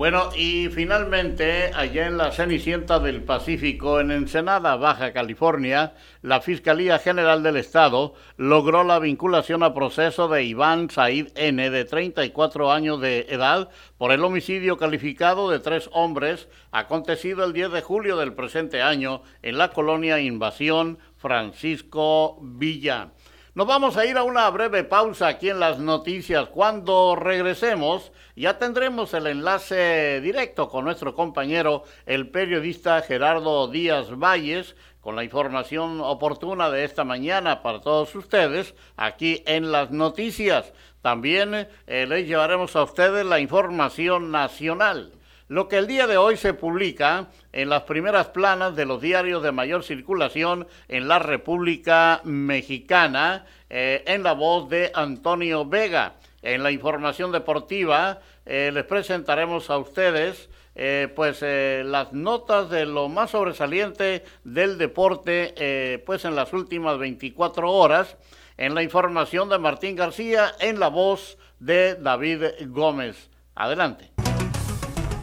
Bueno, 0.00 0.30
y 0.34 0.68
finalmente, 0.68 1.72
allá 1.74 2.06
en 2.06 2.16
la 2.16 2.32
Cenicienta 2.32 3.00
del 3.00 3.22
Pacífico, 3.22 4.00
en 4.00 4.10
Ensenada, 4.10 4.76
Baja 4.76 5.12
California, 5.12 5.92
la 6.22 6.40
Fiscalía 6.40 6.98
General 6.98 7.42
del 7.42 7.58
Estado 7.58 8.14
logró 8.38 8.82
la 8.82 8.98
vinculación 8.98 9.62
a 9.62 9.74
proceso 9.74 10.28
de 10.28 10.44
Iván 10.44 10.88
Said 10.88 11.32
N., 11.34 11.68
de 11.68 11.84
34 11.84 12.72
años 12.72 12.98
de 13.02 13.26
edad, 13.28 13.68
por 13.98 14.12
el 14.12 14.24
homicidio 14.24 14.78
calificado 14.78 15.50
de 15.50 15.58
tres 15.58 15.90
hombres, 15.92 16.48
acontecido 16.70 17.44
el 17.44 17.52
10 17.52 17.72
de 17.72 17.82
julio 17.82 18.16
del 18.16 18.32
presente 18.32 18.80
año 18.80 19.22
en 19.42 19.58
la 19.58 19.70
colonia 19.70 20.18
Invasión 20.18 20.98
Francisco 21.18 22.38
Villa. 22.40 23.10
Nos 23.52 23.66
vamos 23.66 23.96
a 23.96 24.06
ir 24.06 24.16
a 24.16 24.22
una 24.22 24.48
breve 24.50 24.84
pausa 24.84 25.26
aquí 25.26 25.48
en 25.50 25.58
las 25.58 25.80
noticias. 25.80 26.48
Cuando 26.50 27.16
regresemos 27.16 28.12
ya 28.36 28.58
tendremos 28.58 29.12
el 29.12 29.26
enlace 29.26 30.20
directo 30.20 30.68
con 30.68 30.84
nuestro 30.84 31.16
compañero, 31.16 31.82
el 32.06 32.30
periodista 32.30 33.02
Gerardo 33.02 33.66
Díaz 33.66 34.16
Valles, 34.16 34.76
con 35.00 35.16
la 35.16 35.24
información 35.24 36.00
oportuna 36.00 36.70
de 36.70 36.84
esta 36.84 37.02
mañana 37.02 37.60
para 37.60 37.80
todos 37.80 38.14
ustedes 38.14 38.76
aquí 38.96 39.42
en 39.46 39.72
las 39.72 39.90
noticias. 39.90 40.72
También 41.02 41.66
eh, 41.88 42.06
les 42.06 42.28
llevaremos 42.28 42.76
a 42.76 42.84
ustedes 42.84 43.26
la 43.26 43.40
información 43.40 44.30
nacional. 44.30 45.10
Lo 45.50 45.66
que 45.66 45.78
el 45.78 45.88
día 45.88 46.06
de 46.06 46.16
hoy 46.16 46.36
se 46.36 46.54
publica 46.54 47.26
en 47.52 47.70
las 47.70 47.82
primeras 47.82 48.28
planas 48.28 48.76
de 48.76 48.84
los 48.84 49.00
diarios 49.00 49.42
de 49.42 49.50
mayor 49.50 49.82
circulación 49.82 50.68
en 50.86 51.08
la 51.08 51.18
República 51.18 52.20
Mexicana, 52.22 53.46
eh, 53.68 54.04
en 54.06 54.22
la 54.22 54.32
voz 54.34 54.68
de 54.68 54.92
Antonio 54.94 55.66
Vega. 55.66 56.14
En 56.42 56.62
la 56.62 56.70
información 56.70 57.32
deportiva 57.32 58.20
eh, 58.46 58.70
les 58.72 58.84
presentaremos 58.84 59.70
a 59.70 59.78
ustedes 59.78 60.48
eh, 60.76 61.12
pues 61.16 61.42
las 61.42 62.12
notas 62.12 62.70
de 62.70 62.86
lo 62.86 63.08
más 63.08 63.32
sobresaliente 63.32 64.24
del 64.44 64.78
deporte 64.78 66.00
pues 66.06 66.24
en 66.24 66.36
las 66.36 66.52
últimas 66.52 66.96
24 66.96 67.72
horas 67.72 68.16
en 68.56 68.76
la 68.76 68.84
información 68.84 69.48
de 69.48 69.58
Martín 69.58 69.96
García 69.96 70.52
en 70.60 70.78
la 70.78 70.86
voz 70.86 71.38
de 71.58 71.96
David 71.96 72.44
Gómez. 72.68 73.30
Adelante. 73.56 74.19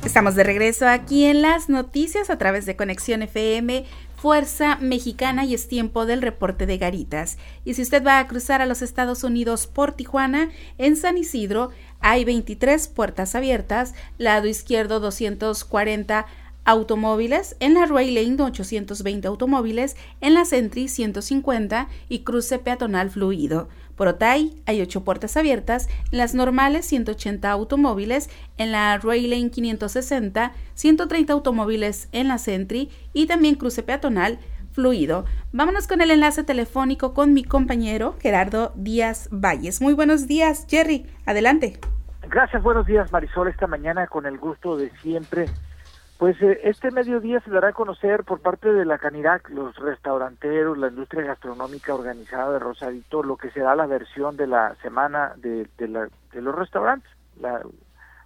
Estamos 0.08 0.36
de 0.36 0.46
regreso 0.46 0.88
aquí 0.88 1.26
en 1.26 1.42
las 1.42 1.68
noticias 1.68 2.30
a 2.30 2.38
través 2.38 2.66
de 2.66 2.78
Conexión 2.78 3.24
FM, 3.24 3.84
Fuerza 4.16 4.78
Mexicana 4.78 5.44
y 5.44 5.54
es 5.54 5.68
tiempo 5.68 6.06
del 6.06 6.22
reporte 6.22 6.66
de 6.66 6.78
Garitas. 6.78 7.38
Y 7.66 7.74
si 7.74 7.82
usted 7.82 8.06
va 8.06 8.20
a 8.20 8.28
cruzar 8.28 8.62
a 8.62 8.66
los 8.66 8.82
Estados 8.82 9.26
Unidos 9.26 9.68
por 9.68 9.92
Tijuana, 9.92 10.50
en 10.78 10.96
San 10.96 11.18
Isidro 11.18 11.72
hay 12.00 12.24
23 12.24 12.88
puertas 12.88 13.36
abiertas, 13.36 13.96
lado 14.18 14.48
izquierdo 14.48 15.02
240 15.02 16.26
automóviles, 16.64 17.58
en 17.60 17.74
la 17.74 17.86
Ray 17.86 18.12
Lane 18.12 18.42
820 18.42 19.28
automóviles, 19.28 19.98
en 20.22 20.36
la 20.36 20.46
Sentry 20.46 20.88
150 20.88 21.90
y 22.08 22.20
cruce 22.20 22.60
peatonal 22.60 23.10
fluido. 23.10 23.68
Por 23.98 24.08
Otay 24.08 24.62
hay 24.66 24.82
8 24.82 25.04
puertas 25.04 25.36
abiertas, 25.36 25.90
en 26.12 26.20
las 26.20 26.34
normales 26.36 26.86
180 26.86 27.50
automóviles, 27.52 28.30
en 28.58 28.72
la 28.72 28.98
Ray 29.00 29.28
Lane 29.28 29.50
560, 29.50 30.54
130 30.76 31.34
automóviles 31.34 32.08
en 32.14 32.30
la 32.30 32.38
Sentry 32.38 32.90
y 33.12 33.26
también 33.26 33.56
cruce 33.56 33.84
peatonal 33.84 34.40
fluido. 34.72 35.26
Vámonos 35.52 35.88
con 35.88 36.02
el 36.02 36.12
enlace 36.12 36.44
telefónico 36.44 37.16
con 37.16 37.34
mi 37.34 37.44
compañero 37.44 38.16
Gerardo 38.22 38.72
Díaz 38.76 39.28
Valles. 39.32 39.82
Muy 39.82 39.96
buenos 39.96 40.28
días, 40.28 40.68
Jerry. 40.70 41.08
Adelante. 41.26 41.80
Gracias, 42.30 42.62
buenos 42.62 42.86
días, 42.86 43.12
Marisol. 43.12 43.48
Esta 43.48 43.66
mañana 43.66 44.06
con 44.06 44.28
el 44.28 44.38
gusto 44.38 44.78
de 44.78 44.92
siempre 45.02 45.46
pues 46.18 46.42
eh, 46.42 46.62
este 46.64 46.92
mediodía 46.92 47.40
se 47.42 47.52
dará 47.52 47.70
a 47.70 47.74
conocer 47.74 48.24
por 48.24 48.42
parte 48.42 48.74
de 48.74 48.86
la 48.86 48.98
Canirac, 48.98 49.50
los 49.50 49.76
restauranteros, 49.76 50.78
la 50.78 50.88
industria 50.88 51.24
gastronómica 51.24 51.94
organizada 51.94 52.54
de 52.54 52.60
Rosarito, 52.60 53.22
lo 53.22 53.38
que 53.38 53.52
será 53.52 53.76
la 53.76 53.86
versión 53.86 54.36
de 54.36 54.48
la 54.48 54.76
semana 54.82 55.34
de, 55.38 55.68
de, 55.78 56.10
de 56.32 56.42
los 56.42 56.56
restaurantes, 56.56 57.10
la 57.40 57.62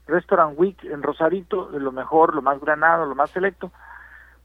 Restaurant 0.08 0.58
Week 0.58 0.84
en 0.84 1.04
Rosarito, 1.04 1.68
de 1.68 1.80
lo 1.80 1.92
mejor, 1.92 2.34
lo 2.34 2.42
más 2.42 2.60
granado, 2.60 3.06
lo 3.06 3.16
más 3.16 3.30
selecto. 3.32 3.72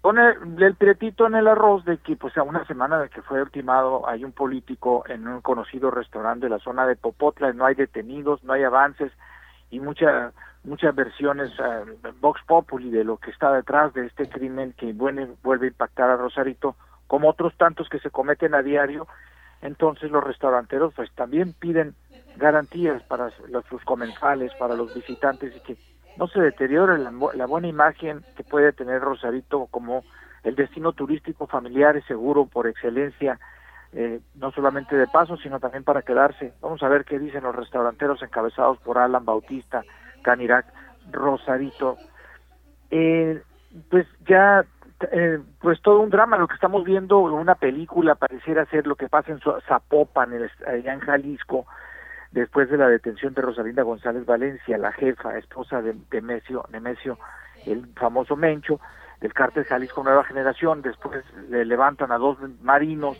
Pone 0.00 0.22
el 0.58 0.74
piretito 0.76 1.26
en 1.26 1.34
el 1.34 1.48
arroz 1.48 1.84
de 1.84 1.98
que, 1.98 2.16
pues, 2.16 2.36
a 2.36 2.42
una 2.42 2.64
semana 2.66 2.98
de 3.00 3.08
que 3.08 3.22
fue 3.22 3.42
ultimado, 3.42 4.08
hay 4.08 4.24
un 4.24 4.32
político 4.32 5.04
en 5.08 5.26
un 5.26 5.40
conocido 5.40 5.90
restaurante 5.90 6.46
de 6.46 6.50
la 6.50 6.58
zona 6.58 6.86
de 6.86 6.94
Popotla, 6.94 7.52
no 7.52 7.64
hay 7.64 7.74
detenidos, 7.74 8.44
no 8.44 8.52
hay 8.52 8.62
avances 8.62 9.10
y 9.70 9.80
mucha 9.80 10.32
muchas 10.66 10.94
versiones 10.94 11.52
uh, 11.60 12.10
Vox 12.20 12.40
Populi 12.46 12.90
de 12.90 13.04
lo 13.04 13.16
que 13.18 13.30
está 13.30 13.52
detrás 13.52 13.94
de 13.94 14.06
este 14.06 14.28
crimen 14.28 14.74
que 14.76 14.92
vuelve, 14.92 15.28
vuelve 15.42 15.66
a 15.66 15.70
impactar 15.70 16.10
a 16.10 16.16
Rosarito, 16.16 16.76
como 17.06 17.28
otros 17.28 17.56
tantos 17.56 17.88
que 17.88 18.00
se 18.00 18.10
cometen 18.10 18.54
a 18.54 18.62
diario. 18.62 19.06
Entonces 19.62 20.10
los 20.10 20.22
restauranteros 20.22 20.92
pues 20.94 21.10
también 21.12 21.54
piden 21.54 21.94
garantías 22.36 23.02
para 23.04 23.30
los, 23.48 23.64
sus 23.66 23.82
comensales, 23.84 24.52
para 24.58 24.74
los 24.74 24.92
visitantes 24.94 25.54
y 25.56 25.60
que 25.60 25.76
no 26.18 26.26
se 26.28 26.40
deteriore 26.40 26.98
la, 26.98 27.12
la 27.34 27.46
buena 27.46 27.68
imagen 27.68 28.24
que 28.36 28.44
puede 28.44 28.72
tener 28.72 29.00
Rosarito 29.00 29.66
como 29.70 30.04
el 30.42 30.54
destino 30.54 30.92
turístico 30.92 31.46
familiar 31.46 31.96
y 31.96 32.02
seguro 32.02 32.46
por 32.46 32.66
excelencia, 32.66 33.38
eh, 33.98 34.20
no 34.34 34.52
solamente 34.52 34.94
de 34.94 35.06
paso, 35.06 35.38
sino 35.38 35.58
también 35.58 35.82
para 35.82 36.02
quedarse. 36.02 36.52
Vamos 36.60 36.82
a 36.82 36.88
ver 36.88 37.06
qué 37.06 37.18
dicen 37.18 37.44
los 37.44 37.56
restauranteros 37.56 38.22
encabezados 38.22 38.76
por 38.80 38.98
Alan 38.98 39.24
Bautista, 39.24 39.84
Canirac, 40.22 40.66
Rosarito. 41.10 41.96
Eh, 42.90 43.42
pues 43.88 44.06
ya, 44.28 44.66
eh, 45.10 45.38
pues 45.62 45.80
todo 45.80 46.00
un 46.00 46.10
drama, 46.10 46.36
lo 46.36 46.46
que 46.46 46.56
estamos 46.56 46.84
viendo, 46.84 47.20
una 47.20 47.54
película 47.54 48.16
pareciera 48.16 48.66
ser 48.66 48.86
lo 48.86 48.96
que 48.96 49.08
pasa 49.08 49.32
en 49.32 49.40
Zapopan, 49.66 50.30
allá 50.66 50.92
en 50.92 51.00
Jalisco, 51.00 51.64
después 52.32 52.68
de 52.68 52.76
la 52.76 52.88
detención 52.88 53.32
de 53.32 53.40
Rosalinda 53.40 53.82
González 53.82 54.26
Valencia, 54.26 54.76
la 54.76 54.92
jefa, 54.92 55.38
esposa 55.38 55.80
de 55.80 55.96
Nemesio, 56.12 56.66
Nemesio 56.70 57.18
el 57.64 57.86
famoso 57.94 58.36
Mencho, 58.36 58.78
del 59.22 59.32
cártel 59.32 59.64
Jalisco 59.64 60.04
Nueva 60.04 60.24
Generación, 60.24 60.82
después 60.82 61.24
le 61.48 61.64
levantan 61.64 62.12
a 62.12 62.18
dos 62.18 62.36
marinos 62.60 63.18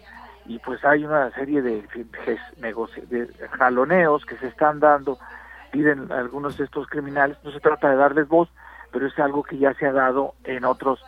y 0.48 0.58
pues 0.58 0.84
hay 0.84 1.04
una 1.04 1.30
serie 1.32 1.62
de, 1.62 1.82
de 1.82 3.48
jaloneos 3.52 4.24
que 4.24 4.36
se 4.36 4.48
están 4.48 4.80
dando, 4.80 5.18
piden 5.70 6.10
algunos 6.12 6.56
de 6.56 6.64
estos 6.64 6.86
criminales, 6.86 7.36
no 7.44 7.50
se 7.50 7.60
trata 7.60 7.90
de 7.90 7.96
darles 7.96 8.28
voz, 8.28 8.48
pero 8.92 9.06
es 9.06 9.18
algo 9.18 9.42
que 9.42 9.58
ya 9.58 9.74
se 9.74 9.86
ha 9.86 9.92
dado 9.92 10.34
en 10.44 10.64
otros 10.64 11.02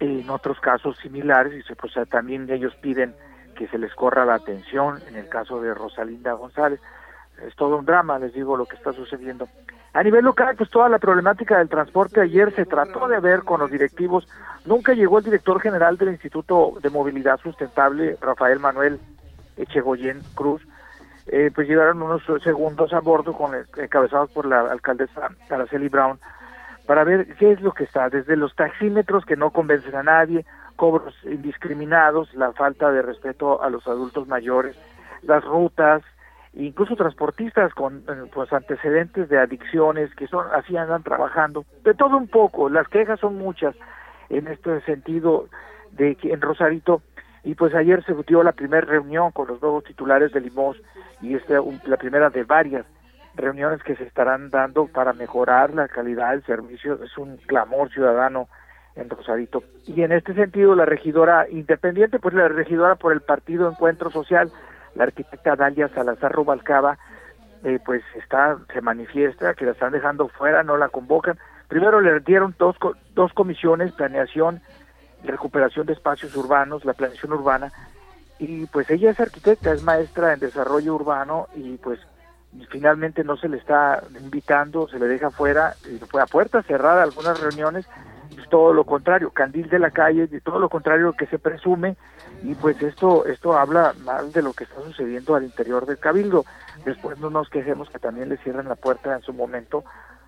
en 0.00 0.30
otros 0.30 0.58
casos 0.60 0.96
similares 0.98 1.62
y 1.68 1.74
pues 1.74 1.92
también 2.08 2.50
ellos 2.50 2.74
piden 2.76 3.14
que 3.54 3.68
se 3.68 3.76
les 3.76 3.94
corra 3.94 4.24
la 4.24 4.36
atención 4.36 4.98
en 5.06 5.16
el 5.16 5.28
caso 5.28 5.60
de 5.60 5.74
Rosalinda 5.74 6.32
González. 6.32 6.80
Es 7.46 7.54
todo 7.54 7.76
un 7.76 7.84
drama, 7.84 8.18
les 8.18 8.32
digo, 8.32 8.56
lo 8.56 8.64
que 8.64 8.76
está 8.76 8.94
sucediendo. 8.94 9.46
A 9.92 10.02
nivel 10.04 10.24
local, 10.24 10.54
pues 10.56 10.70
toda 10.70 10.88
la 10.88 10.98
problemática 10.98 11.58
del 11.58 11.68
transporte 11.68 12.20
ayer 12.20 12.54
se 12.54 12.64
trató 12.64 13.08
de 13.08 13.18
ver 13.18 13.42
con 13.42 13.60
los 13.60 13.70
directivos. 13.70 14.28
Nunca 14.64 14.92
llegó 14.92 15.18
el 15.18 15.24
director 15.24 15.60
general 15.60 15.96
del 15.96 16.10
Instituto 16.10 16.74
de 16.80 16.90
Movilidad 16.90 17.40
Sustentable, 17.40 18.16
Rafael 18.20 18.60
Manuel 18.60 19.00
Echegoyen 19.56 20.20
Cruz. 20.34 20.62
Eh, 21.26 21.50
pues 21.54 21.68
llegaron 21.68 22.02
unos 22.02 22.22
segundos 22.42 22.92
a 22.92 23.00
bordo 23.00 23.32
con 23.32 23.52
encabezados 23.76 24.30
por 24.30 24.46
la 24.46 24.60
alcaldesa 24.60 25.28
Araceli 25.48 25.88
Brown 25.88 26.18
para 26.86 27.04
ver 27.04 27.34
qué 27.36 27.52
es 27.52 27.60
lo 27.60 27.72
que 27.72 27.84
está, 27.84 28.08
desde 28.08 28.36
los 28.36 28.54
taxímetros 28.56 29.24
que 29.24 29.36
no 29.36 29.50
convencen 29.50 29.94
a 29.94 30.02
nadie, 30.02 30.44
cobros 30.74 31.14
indiscriminados, 31.24 32.34
la 32.34 32.52
falta 32.52 32.90
de 32.90 33.02
respeto 33.02 33.62
a 33.62 33.70
los 33.70 33.86
adultos 33.86 34.26
mayores, 34.26 34.76
las 35.22 35.44
rutas, 35.44 36.02
incluso 36.54 36.96
transportistas 36.96 37.72
con 37.74 37.98
eh, 38.08 38.30
pues 38.32 38.52
antecedentes 38.52 39.28
de 39.28 39.38
adicciones 39.38 40.14
que 40.14 40.26
son 40.26 40.46
así 40.52 40.76
andan 40.76 41.02
trabajando. 41.02 41.64
De 41.84 41.94
todo 41.94 42.16
un 42.16 42.28
poco 42.28 42.68
las 42.68 42.88
quejas 42.88 43.20
son 43.20 43.36
muchas 43.36 43.74
en 44.28 44.48
este 44.48 44.80
sentido 44.82 45.46
de 45.92 46.16
que 46.16 46.32
en 46.32 46.40
Rosarito 46.40 47.02
y 47.44 47.54
pues 47.54 47.74
ayer 47.74 48.04
se 48.04 48.14
dio 48.26 48.42
la 48.42 48.52
primera 48.52 48.86
reunión 48.86 49.30
con 49.32 49.48
los 49.48 49.62
nuevos 49.62 49.84
titulares 49.84 50.32
de 50.32 50.40
Limos 50.40 50.76
y 51.22 51.34
esta 51.34 51.60
la 51.86 51.96
primera 51.96 52.30
de 52.30 52.44
varias 52.44 52.84
reuniones 53.34 53.82
que 53.82 53.96
se 53.96 54.04
estarán 54.04 54.50
dando 54.50 54.86
para 54.86 55.12
mejorar 55.12 55.72
la 55.72 55.88
calidad 55.88 56.30
del 56.32 56.44
servicio 56.44 57.02
es 57.02 57.16
un 57.16 57.36
clamor 57.38 57.90
ciudadano 57.90 58.48
en 58.96 59.08
Rosarito. 59.08 59.62
Y 59.86 60.02
en 60.02 60.10
este 60.10 60.34
sentido 60.34 60.74
la 60.74 60.84
regidora 60.84 61.48
independiente 61.48 62.18
pues 62.18 62.34
la 62.34 62.48
regidora 62.48 62.96
por 62.96 63.12
el 63.12 63.20
partido 63.20 63.70
Encuentro 63.70 64.10
Social 64.10 64.50
la 65.00 65.06
arquitecta 65.06 65.56
Dalia 65.56 65.88
Salazar 65.88 66.30
Rubalcaba, 66.30 66.98
eh, 67.64 67.78
pues 67.82 68.02
está, 68.16 68.58
se 68.70 68.82
manifiesta 68.82 69.54
que 69.54 69.64
la 69.64 69.72
están 69.72 69.92
dejando 69.92 70.28
fuera, 70.28 70.62
no 70.62 70.76
la 70.76 70.90
convocan. 70.90 71.38
Primero 71.68 72.02
le 72.02 72.20
dieron 72.20 72.54
dos, 72.58 72.76
dos 73.14 73.32
comisiones, 73.32 73.92
planeación 73.92 74.60
y 75.24 75.28
recuperación 75.28 75.86
de 75.86 75.94
espacios 75.94 76.36
urbanos, 76.36 76.84
la 76.84 76.92
planeación 76.92 77.32
urbana, 77.32 77.72
y 78.38 78.66
pues 78.66 78.90
ella 78.90 79.10
es 79.10 79.20
arquitecta, 79.20 79.72
es 79.72 79.82
maestra 79.82 80.34
en 80.34 80.40
desarrollo 80.40 80.94
urbano 80.94 81.46
y 81.54 81.78
pues 81.78 81.98
finalmente 82.68 83.24
no 83.24 83.38
se 83.38 83.48
le 83.48 83.56
está 83.56 84.02
invitando, 84.20 84.86
se 84.88 84.98
le 84.98 85.06
deja 85.06 85.30
fuera, 85.30 85.76
y 85.90 85.96
fue 85.98 86.20
a 86.20 86.26
puerta 86.26 86.62
cerrada 86.62 87.02
algunas 87.02 87.40
reuniones, 87.40 87.86
todo 88.48 88.72
lo 88.72 88.84
contrario, 88.84 89.30
candil 89.30 89.68
de 89.68 89.78
la 89.78 89.90
calle, 89.90 90.26
de 90.26 90.40
todo 90.40 90.58
lo 90.58 90.68
contrario 90.68 91.12
que 91.12 91.26
se 91.26 91.38
presume, 91.38 91.96
y 92.42 92.54
pues 92.54 92.80
esto 92.82 93.26
esto 93.26 93.56
habla 93.56 93.94
mal 94.04 94.32
de 94.32 94.42
lo 94.42 94.52
que 94.52 94.64
está 94.64 94.80
sucediendo 94.82 95.34
al 95.34 95.44
interior 95.44 95.86
del 95.86 95.98
cabildo. 95.98 96.44
Después 96.84 97.18
no 97.18 97.30
nos 97.30 97.48
quejemos 97.48 97.90
que 97.90 97.98
también 97.98 98.28
le 98.28 98.38
cierren 98.38 98.68
la 98.68 98.76
puerta 98.76 99.14
en 99.14 99.22
su 99.22 99.32
momento 99.32 99.84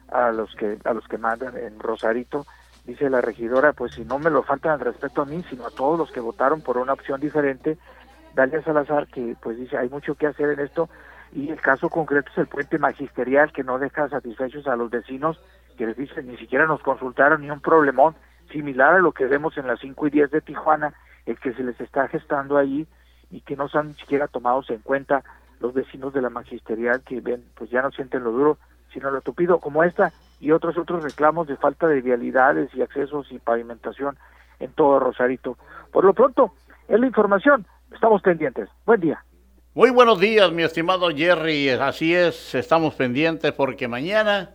a 0.08 0.30
los 0.30 0.54
que 0.54 0.78
a 0.84 0.92
los 0.92 1.06
que 1.08 1.18
mandan 1.18 1.56
en 1.56 1.78
Rosarito. 1.78 2.46
Dice 2.84 3.08
la 3.08 3.20
regidora 3.20 3.72
pues 3.72 3.94
si 3.94 4.04
no 4.04 4.18
me 4.18 4.30
lo 4.30 4.42
faltan 4.42 4.72
al 4.72 4.80
respeto 4.80 5.22
a 5.22 5.24
mí 5.24 5.44
sino 5.48 5.66
a 5.66 5.70
todos 5.70 5.96
los 5.96 6.10
que 6.10 6.18
votaron 6.18 6.62
por 6.62 6.78
una 6.78 6.92
opción 6.92 7.20
diferente 7.20 7.78
Dalia 8.34 8.60
Salazar 8.62 9.06
que 9.06 9.36
pues 9.40 9.56
dice 9.56 9.78
hay 9.78 9.88
mucho 9.88 10.16
que 10.16 10.26
hacer 10.26 10.50
en 10.50 10.58
esto 10.58 10.88
y 11.32 11.50
el 11.50 11.60
caso 11.60 11.88
concreto 11.88 12.28
es 12.32 12.38
el 12.38 12.48
puente 12.48 12.78
magisterial 12.78 13.52
que 13.52 13.62
no 13.62 13.78
deja 13.78 14.08
satisfechos 14.08 14.66
a 14.66 14.74
los 14.74 14.90
vecinos 14.90 15.40
que 15.82 15.88
les 15.88 15.96
dicen 15.96 16.28
ni 16.28 16.36
siquiera 16.36 16.64
nos 16.66 16.80
consultaron 16.80 17.40
ni 17.40 17.50
un 17.50 17.58
problemón 17.58 18.14
similar 18.52 18.94
a 18.94 18.98
lo 19.00 19.10
que 19.10 19.26
vemos 19.26 19.58
en 19.58 19.66
las 19.66 19.80
5 19.80 20.06
y 20.06 20.10
10 20.10 20.30
de 20.30 20.40
Tijuana 20.40 20.94
el 21.26 21.40
que 21.40 21.52
se 21.54 21.64
les 21.64 21.80
está 21.80 22.06
gestando 22.06 22.56
ahí 22.56 22.86
y 23.32 23.40
que 23.40 23.56
no 23.56 23.66
han 23.72 23.88
ni 23.88 23.94
siquiera 23.94 24.28
tomados 24.28 24.70
en 24.70 24.78
cuenta 24.78 25.24
los 25.58 25.74
vecinos 25.74 26.12
de 26.12 26.22
la 26.22 26.30
magisterial 26.30 27.02
que 27.04 27.20
ven, 27.20 27.42
pues 27.56 27.68
ya 27.70 27.82
no 27.82 27.90
sienten 27.90 28.22
lo 28.22 28.30
duro, 28.30 28.58
sino 28.92 29.10
lo 29.10 29.22
tupido, 29.22 29.58
como 29.58 29.82
esta 29.82 30.12
y 30.38 30.52
otros 30.52 30.78
otros 30.78 31.02
reclamos 31.02 31.48
de 31.48 31.56
falta 31.56 31.88
de 31.88 32.00
vialidades 32.00 32.72
y 32.74 32.82
accesos 32.82 33.32
y 33.32 33.40
pavimentación 33.40 34.16
en 34.60 34.70
todo 34.74 35.00
Rosarito. 35.00 35.58
Por 35.90 36.04
lo 36.04 36.14
pronto, 36.14 36.52
es 36.86 37.00
la 37.00 37.06
información, 37.08 37.66
estamos 37.92 38.22
pendientes. 38.22 38.68
Buen 38.86 39.00
día. 39.00 39.24
Muy 39.74 39.90
buenos 39.90 40.20
días, 40.20 40.52
mi 40.52 40.62
estimado 40.62 41.08
Jerry. 41.08 41.70
Así 41.70 42.14
es, 42.14 42.54
estamos 42.54 42.94
pendientes 42.94 43.50
porque 43.50 43.88
mañana, 43.88 44.50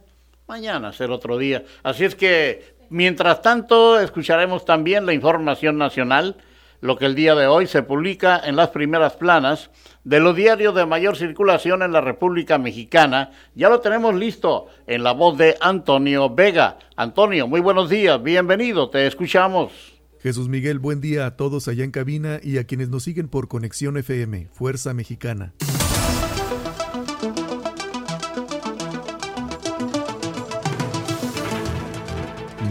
mañana 0.48 0.94
será 0.94 1.14
otro 1.14 1.38
día. 1.38 1.64
Así 1.84 2.06
es 2.06 2.16
que, 2.16 2.76
mientras 2.90 3.42
tanto, 3.42 4.00
escucharemos 4.00 4.66
también 4.66 5.06
la 5.06 5.14
información 5.14 5.78
nacional 5.78 6.38
lo 6.80 6.98
que 6.98 7.06
el 7.06 7.16
día 7.16 7.34
de 7.36 7.48
hoy 7.48 7.66
se 7.66 7.82
publica 7.82 8.40
en 8.44 8.56
las 8.56 8.70
primeras 8.70 9.14
planas 9.14 9.72
de 10.04 10.20
los 10.20 10.36
diarios 10.36 10.76
de 10.76 10.86
mayor 10.86 11.18
circulación 11.18 11.82
en 11.82 11.92
la 11.92 12.02
República 12.02 12.58
Mexicana. 12.58 13.32
Ya 13.56 13.70
lo 13.70 13.80
tenemos 13.80 14.14
listo 14.14 14.68
en 14.86 15.04
la 15.04 15.14
voz 15.14 15.38
de 15.38 15.58
Antonio 15.60 16.34
Vega. 16.34 16.78
Antonio, 16.96 17.48
muy 17.48 17.62
buenos 17.62 17.90
días, 17.90 18.22
bienvenido, 18.22 18.90
te 18.90 19.08
escuchamos. 19.08 19.72
Jesús 20.22 20.50
Miguel, 20.50 20.80
buen 20.80 21.02
día 21.02 21.26
a 21.26 21.36
todos 21.36 21.68
allá 21.68 21.84
en 21.84 21.92
cabina 21.92 22.40
y 22.44 22.58
a 22.58 22.66
quienes 22.66 22.90
nos 22.90 23.04
siguen 23.04 23.28
por 23.28 23.48
Conexión 23.48 23.98
FM, 23.98 24.50
Fuerza 24.52 24.94
Mexicana. 24.94 25.54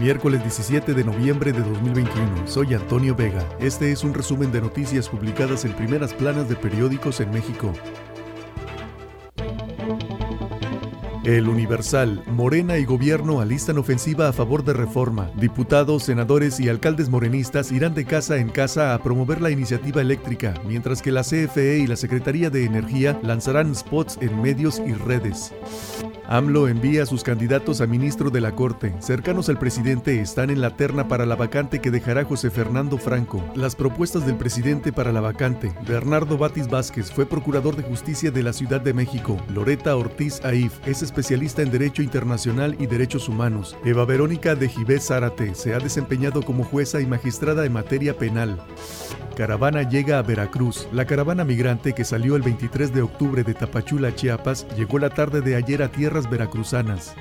Miércoles 0.07 0.41
17 0.41 0.93
de 0.93 1.03
noviembre 1.03 1.51
de 1.51 1.59
2021. 1.59 2.47
Soy 2.47 2.73
Antonio 2.73 3.13
Vega. 3.13 3.45
Este 3.59 3.91
es 3.91 4.05
un 4.05 4.13
resumen 4.13 4.53
de 4.53 4.61
noticias 4.61 5.09
publicadas 5.09 5.65
en 5.65 5.73
primeras 5.73 6.13
planas 6.13 6.47
de 6.47 6.55
periódicos 6.55 7.19
en 7.19 7.29
México. 7.29 7.73
El 11.25 11.49
Universal, 11.49 12.23
Morena 12.27 12.77
y 12.77 12.85
Gobierno 12.85 13.41
alistan 13.41 13.79
ofensiva 13.79 14.29
a 14.29 14.31
favor 14.31 14.63
de 14.63 14.71
reforma. 14.71 15.29
Diputados, 15.35 16.03
senadores 16.03 16.57
y 16.61 16.69
alcaldes 16.69 17.09
morenistas 17.09 17.73
irán 17.73 17.93
de 17.93 18.05
casa 18.05 18.37
en 18.37 18.47
casa 18.47 18.93
a 18.93 19.03
promover 19.03 19.41
la 19.41 19.49
iniciativa 19.49 19.99
eléctrica, 19.99 20.53
mientras 20.65 21.01
que 21.01 21.11
la 21.11 21.23
CFE 21.23 21.79
y 21.79 21.85
la 21.85 21.97
Secretaría 21.97 22.49
de 22.49 22.63
Energía 22.63 23.19
lanzarán 23.23 23.75
spots 23.75 24.19
en 24.21 24.41
medios 24.41 24.81
y 24.87 24.93
redes. 24.93 25.51
AMLO 26.29 26.67
envía 26.67 27.03
a 27.03 27.05
sus 27.05 27.23
candidatos 27.23 27.79
a 27.79 27.87
ministro 27.87 28.29
de 28.29 28.41
la 28.41 28.53
Corte. 28.53 28.93
Cercanos 28.99 29.47
al 29.47 29.57
presidente 29.57 30.19
están 30.19 30.49
en 30.49 30.59
la 30.59 30.75
terna 30.75 31.07
para 31.07 31.25
la 31.25 31.35
vacante 31.35 31.79
que 31.79 31.89
dejará 31.89 32.25
José 32.25 32.49
Fernando 32.49 32.97
Franco. 32.97 33.41
Las 33.55 33.75
propuestas 33.75 34.25
del 34.25 34.35
presidente 34.35 34.91
para 34.91 35.13
la 35.13 35.21
vacante. 35.21 35.71
Bernardo 35.87 36.37
Batis 36.37 36.67
Vázquez 36.67 37.11
fue 37.13 37.25
procurador 37.25 37.77
de 37.77 37.83
justicia 37.83 38.29
de 38.29 38.43
la 38.43 38.51
Ciudad 38.51 38.81
de 38.81 38.93
México. 38.93 39.37
Loreta 39.53 39.95
Ortiz 39.95 40.43
Aif 40.43 40.85
es 40.85 41.01
especialista 41.01 41.61
en 41.61 41.71
Derecho 41.71 42.01
Internacional 42.01 42.75
y 42.77 42.87
Derechos 42.87 43.29
Humanos. 43.29 43.77
Eva 43.85 44.03
Verónica 44.03 44.55
de 44.55 44.67
Gibés 44.67 45.07
Zárate 45.07 45.55
se 45.55 45.73
ha 45.73 45.79
desempeñado 45.79 46.41
como 46.41 46.65
jueza 46.65 46.99
y 46.99 47.05
magistrada 47.05 47.65
en 47.65 47.71
materia 47.71 48.17
penal. 48.17 48.59
Caravana 49.37 49.87
llega 49.87 50.17
a 50.17 50.23
Veracruz. 50.23 50.87
La 50.91 51.05
caravana 51.05 51.43
migrante 51.43 51.93
que 51.93 52.03
salió 52.03 52.35
el 52.35 52.41
23 52.41 52.91
de 52.91 53.03
octubre 53.03 53.43
de 53.43 53.53
Tapachula, 53.53 54.15
Chiapas, 54.15 54.65
llegó 54.75 54.97
la 54.97 55.11
tarde 55.11 55.41
de 55.41 55.55
ayer 55.55 55.83
a 55.83 55.89
veracruzanas. 56.25 57.13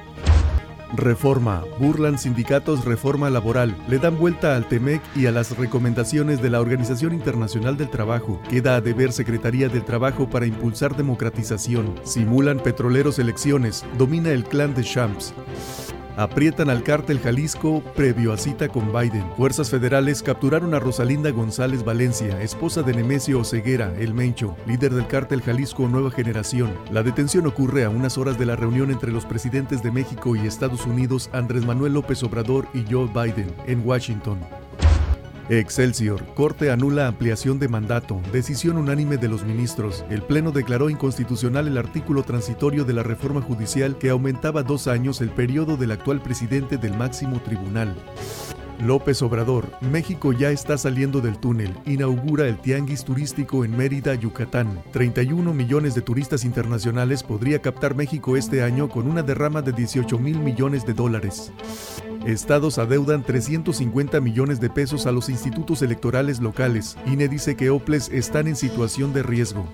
Reforma. 0.94 1.64
Burlan 1.78 2.18
sindicatos 2.18 2.84
reforma 2.84 3.28
laboral. 3.28 3.76
Le 3.88 3.98
dan 3.98 4.16
vuelta 4.16 4.56
al 4.56 4.68
TEMEC 4.68 5.02
y 5.14 5.26
a 5.26 5.32
las 5.32 5.56
recomendaciones 5.58 6.40
de 6.40 6.50
la 6.50 6.60
Organización 6.60 7.12
Internacional 7.12 7.76
del 7.76 7.90
Trabajo. 7.90 8.40
Queda 8.48 8.76
a 8.76 8.80
deber 8.80 9.12
Secretaría 9.12 9.68
del 9.68 9.84
Trabajo 9.84 10.30
para 10.30 10.46
impulsar 10.46 10.96
democratización. 10.96 11.94
Simulan 12.04 12.60
petroleros 12.60 13.18
elecciones. 13.18 13.84
Domina 13.98 14.30
el 14.30 14.44
clan 14.44 14.74
de 14.74 14.84
Champs. 14.84 15.34
Aprietan 16.16 16.70
al 16.70 16.82
cártel 16.82 17.20
Jalisco 17.20 17.82
previo 17.94 18.32
a 18.32 18.38
cita 18.38 18.68
con 18.68 18.90
Biden. 18.90 19.24
Fuerzas 19.36 19.68
federales 19.68 20.22
capturaron 20.22 20.72
a 20.72 20.78
Rosalinda 20.78 21.30
González 21.30 21.84
Valencia, 21.84 22.40
esposa 22.40 22.82
de 22.82 22.94
Nemesio 22.94 23.40
Oseguera, 23.40 23.94
el 23.98 24.14
Mencho, 24.14 24.56
líder 24.66 24.94
del 24.94 25.06
cártel 25.08 25.42
Jalisco 25.42 25.86
Nueva 25.88 26.10
Generación. 26.10 26.72
La 26.90 27.02
detención 27.02 27.46
ocurre 27.46 27.84
a 27.84 27.90
unas 27.90 28.16
horas 28.16 28.38
de 28.38 28.46
la 28.46 28.56
reunión 28.56 28.90
entre 28.90 29.12
los 29.12 29.26
presidentes 29.26 29.82
de 29.82 29.90
México 29.90 30.34
y 30.34 30.46
Estados 30.46 30.86
Unidos, 30.86 31.28
Andrés 31.34 31.66
Manuel 31.66 31.92
López 31.92 32.22
Obrador 32.22 32.66
y 32.72 32.86
Joe 32.90 33.08
Biden, 33.08 33.54
en 33.66 33.86
Washington. 33.86 34.40
Excelsior. 35.48 36.24
Corte 36.34 36.72
anula 36.72 37.06
ampliación 37.06 37.60
de 37.60 37.68
mandato. 37.68 38.20
Decisión 38.32 38.78
unánime 38.78 39.16
de 39.16 39.28
los 39.28 39.44
ministros. 39.44 40.04
El 40.10 40.22
Pleno 40.22 40.50
declaró 40.50 40.90
inconstitucional 40.90 41.68
el 41.68 41.78
artículo 41.78 42.24
transitorio 42.24 42.84
de 42.84 42.92
la 42.92 43.04
reforma 43.04 43.40
judicial 43.40 43.96
que 43.96 44.10
aumentaba 44.10 44.64
dos 44.64 44.88
años 44.88 45.20
el 45.20 45.30
periodo 45.30 45.76
del 45.76 45.92
actual 45.92 46.20
presidente 46.20 46.78
del 46.78 46.96
máximo 46.96 47.40
tribunal. 47.40 47.94
López 48.84 49.22
Obrador, 49.22 49.70
México 49.80 50.32
ya 50.32 50.50
está 50.50 50.76
saliendo 50.76 51.20
del 51.20 51.38
túnel, 51.38 51.74
inaugura 51.86 52.46
el 52.46 52.58
tianguis 52.58 53.04
turístico 53.04 53.64
en 53.64 53.74
Mérida, 53.74 54.14
Yucatán. 54.14 54.82
31 54.92 55.54
millones 55.54 55.94
de 55.94 56.02
turistas 56.02 56.44
internacionales 56.44 57.22
podría 57.22 57.62
captar 57.62 57.94
México 57.94 58.36
este 58.36 58.62
año 58.62 58.88
con 58.88 59.08
una 59.08 59.22
derrama 59.22 59.62
de 59.62 59.72
18 59.72 60.18
mil 60.18 60.40
millones 60.40 60.84
de 60.84 60.92
dólares. 60.92 61.52
Estados 62.26 62.78
adeudan 62.78 63.22
350 63.22 64.20
millones 64.20 64.58
de 64.58 64.68
pesos 64.68 65.06
a 65.06 65.12
los 65.12 65.28
institutos 65.28 65.80
electorales 65.82 66.40
locales. 66.40 66.96
INE 67.06 67.28
dice 67.28 67.54
que 67.54 67.70
OPLES 67.70 68.08
están 68.08 68.48
en 68.48 68.56
situación 68.56 69.12
de 69.12 69.22
riesgo. 69.22 69.64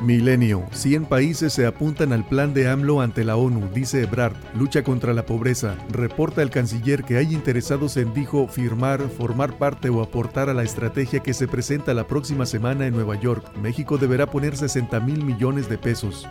Milenio. 0.00 0.64
100 0.72 1.04
países 1.04 1.52
se 1.52 1.64
apuntan 1.64 2.12
al 2.12 2.26
plan 2.26 2.52
de 2.52 2.68
AMLO 2.68 3.00
ante 3.00 3.22
la 3.22 3.36
ONU, 3.36 3.68
dice 3.72 4.02
Ebrard. 4.02 4.34
Lucha 4.58 4.82
contra 4.82 5.14
la 5.14 5.24
pobreza. 5.24 5.76
Reporta 5.88 6.42
el 6.42 6.50
canciller 6.50 7.04
que 7.04 7.16
hay 7.16 7.32
interesados 7.32 7.96
en, 7.96 8.12
dijo, 8.12 8.48
firmar, 8.48 9.00
formar 9.08 9.56
parte 9.56 9.88
o 9.88 10.02
aportar 10.02 10.50
a 10.50 10.54
la 10.54 10.64
estrategia 10.64 11.20
que 11.20 11.32
se 11.32 11.46
presenta 11.46 11.94
la 11.94 12.08
próxima 12.08 12.44
semana 12.44 12.88
en 12.88 12.94
Nueva 12.94 13.14
York. 13.20 13.56
México 13.62 13.98
deberá 13.98 14.26
poner 14.26 14.56
60 14.56 14.98
mil 14.98 15.24
millones 15.24 15.68
de 15.68 15.78
pesos. 15.78 16.28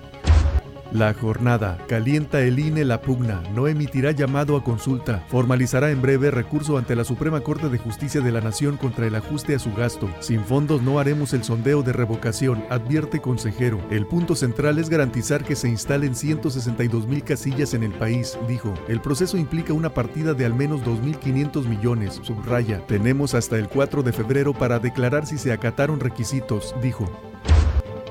La 0.92 1.14
jornada. 1.14 1.78
Calienta 1.88 2.42
el 2.42 2.60
INE 2.60 2.86
la 2.86 3.02
pugna. 3.02 3.42
No 3.54 3.68
emitirá 3.68 4.12
llamado 4.12 4.56
a 4.56 4.64
consulta. 4.64 5.24
Formalizará 5.28 5.92
en 5.92 6.02
breve 6.02 6.32
recurso 6.32 6.78
ante 6.78 6.96
la 6.96 7.04
Suprema 7.04 7.42
Corte 7.42 7.70
de 7.70 7.78
Justicia 7.78 8.22
de 8.22 8.32
la 8.32 8.40
Nación 8.42 8.78
contra 8.78 9.08
el 9.08 9.16
ajuste 9.16 9.56
a 9.56 9.60
su 9.60 9.74
gasto. 9.74 10.10
Sin 10.20 10.44
fondos 10.44 10.82
no 10.82 11.00
haremos 11.00 11.34
el 11.34 11.44
sondeo 11.44 11.82
de 11.82 11.92
revocación, 11.92 12.64
advierte 12.70 13.20
consejero. 13.20 13.80
El 13.90 14.06
punto 14.06 14.36
central 14.36 14.78
es 14.80 14.90
garantizar 14.90 15.44
que 15.44 15.56
se 15.56 15.68
instalen 15.68 16.16
162 16.16 17.08
mil 17.08 17.24
casillas 17.24 17.74
en 17.74 17.84
el 17.84 17.92
país, 17.92 18.38
dijo. 18.48 18.74
El 18.88 19.02
proceso 19.02 19.38
implica 19.38 19.74
una 19.74 19.94
partida 19.94 20.34
de 20.34 20.46
al 20.46 20.54
menos 20.54 20.82
2.500 20.82 21.66
millones, 21.68 22.20
subraya. 22.24 22.86
Tenemos 22.86 23.34
hasta 23.34 23.58
el 23.58 23.68
4 23.68 24.04
de 24.04 24.14
febrero 24.14 24.54
para 24.54 24.80
declarar 24.80 25.26
si 25.26 25.38
se 25.38 25.52
acataron 25.52 26.00
requisitos, 26.00 26.76
dijo. 26.82 27.35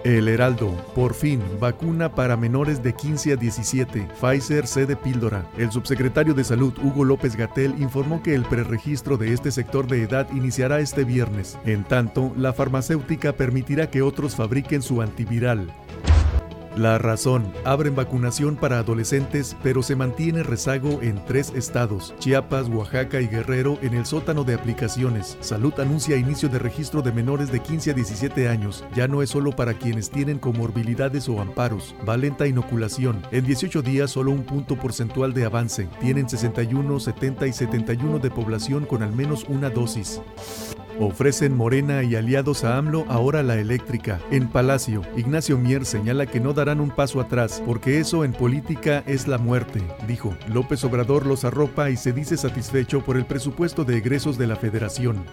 El 0.05 0.29
Heraldo, 0.29 0.71
por 0.95 1.15
fin, 1.15 1.41
vacuna 1.59 2.15
para 2.15 2.37
menores 2.37 2.83
de 2.83 2.93
15 2.93 3.33
a 3.33 3.37
17, 3.37 4.07
Pfizer 4.21 4.67
cede 4.67 4.97
píldora. 4.97 5.47
El 5.57 5.73
subsecretario 5.73 6.35
de 6.35 6.45
Salud, 6.45 6.75
Hugo 6.83 7.05
López 7.05 7.37
Gatel, 7.37 7.75
informó 7.79 8.23
que 8.23 8.35
el 8.35 8.43
preregistro 8.43 9.17
de 9.17 9.33
este 9.33 9.51
sector 9.51 9.87
de 9.87 10.03
edad 10.03 10.29
iniciará 10.35 10.81
este 10.81 11.05
viernes. 11.05 11.59
En 11.65 11.85
tanto, 11.85 12.35
la 12.37 12.53
farmacéutica 12.53 13.33
permitirá 13.33 13.89
que 13.89 14.03
otros 14.03 14.37
fabriquen 14.37 14.83
su 14.83 15.01
antiviral. 15.01 15.73
La 16.77 16.99
razón, 16.99 17.53
abren 17.65 17.95
vacunación 17.95 18.57
para 18.57 18.81
adolescentes, 18.81 19.57
pero 19.63 19.81
se 19.81 19.95
mantiene 19.95 20.43
rezago 20.43 21.01
en 21.03 21.25
tres 21.25 21.53
estados, 21.55 22.15
Chiapas, 22.19 22.69
Oaxaca 22.69 23.21
y 23.21 23.29
Guerrero, 23.29 23.79
en 23.81 23.95
el 23.95 24.05
sótano 24.07 24.43
de 24.43 24.55
aplicaciones. 24.55 25.39
Salud 25.41 25.73
anuncia 25.79 26.17
inicio 26.17 26.49
de 26.49 26.59
registro 26.59 27.01
de 27.01 27.13
menores 27.13 27.53
de 27.53 27.61
15 27.61 27.93
a 27.93 27.95
17 27.95 28.49
años. 28.49 28.85
Ya 28.97 29.07
no 29.07 29.23
es 29.23 29.31
solo 29.31 29.53
para 29.53 29.75
quienes 29.75 30.11
tienen 30.11 30.41
comorbilidades 30.41 31.29
o 31.29 31.41
amparos. 31.41 31.95
Va 32.09 32.17
lenta 32.17 32.49
inoculación. 32.49 33.23
En 33.31 33.47
18 33.47 33.81
días 33.83 34.11
solo 34.11 34.33
un 34.33 34.43
punto 34.43 34.75
porcentual 34.75 35.33
de 35.33 35.45
avance. 35.45 35.89
Tienen 36.01 36.29
61, 36.29 36.99
70 36.99 37.47
y 37.47 37.53
71 37.53 38.19
de 38.19 38.31
población 38.31 38.85
con 38.85 39.05
al 39.05 39.13
menos 39.13 39.45
una 39.49 39.71
dosis. 39.71 40.21
Ofrecen 41.01 41.57
Morena 41.57 42.05
y 42.05 42.15
aliados 42.15 42.63
a 42.63 42.77
AMLO 42.79 43.05
ahora 43.09 43.43
la 43.43 43.57
eléctrica. 43.57 44.21
En 44.31 44.49
Palacio, 44.49 45.03
Ignacio 45.17 45.59
Mier 45.59 45.85
señala 45.85 46.27
que 46.27 46.39
no 46.39 46.53
darán 46.53 46.81
un 46.81 46.91
paso 46.91 47.21
atrás, 47.21 47.61
porque 47.67 47.99
eso 47.99 48.25
en 48.25 48.33
política 48.33 49.03
es 49.07 49.27
la 49.27 49.39
muerte, 49.39 49.83
dijo. 50.07 50.37
López 50.49 50.85
Obrador 50.85 51.27
los 51.27 51.45
arropa 51.45 51.91
y 51.91 51.97
se 51.97 52.13
dice 52.13 52.37
satisfecho 52.37 53.03
por 53.03 53.17
el 53.17 53.27
presupuesto 53.27 53.85
de 53.85 53.99
egresos 53.99 54.39
de 54.39 54.47
la 54.47 54.57
federación. 54.57 55.25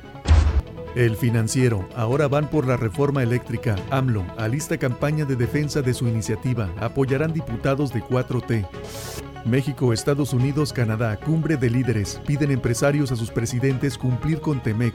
El 0.95 1.15
financiero, 1.15 1.88
ahora 1.95 2.28
van 2.28 2.50
por 2.50 2.67
la 2.67 2.76
reforma 2.76 3.21
eléctrica. 3.21 3.76
AMLO, 3.91 4.26
alista 4.38 4.78
campaña 4.78 5.26
de 5.26 5.36
defensa 5.36 5.82
de 5.82 5.93
su 5.93 6.08
iniciativa. 6.08 6.69
Apoyarán 6.80 7.34
diputados 7.34 7.93
de 7.93 8.02
4T. 8.02 8.67
México, 9.45 9.93
Estados 9.93 10.34
Unidos, 10.34 10.74
Canadá, 10.74 11.17
cumbre 11.17 11.56
de 11.56 11.69
líderes. 11.69 12.19
Piden 12.26 12.52
empresarios 12.52 13.12
a 13.12 13.15
sus 13.15 13.32
presidentes 13.32 13.97
cumplir 13.97 14.41
con 14.41 14.62
TEMEC. 14.62 14.93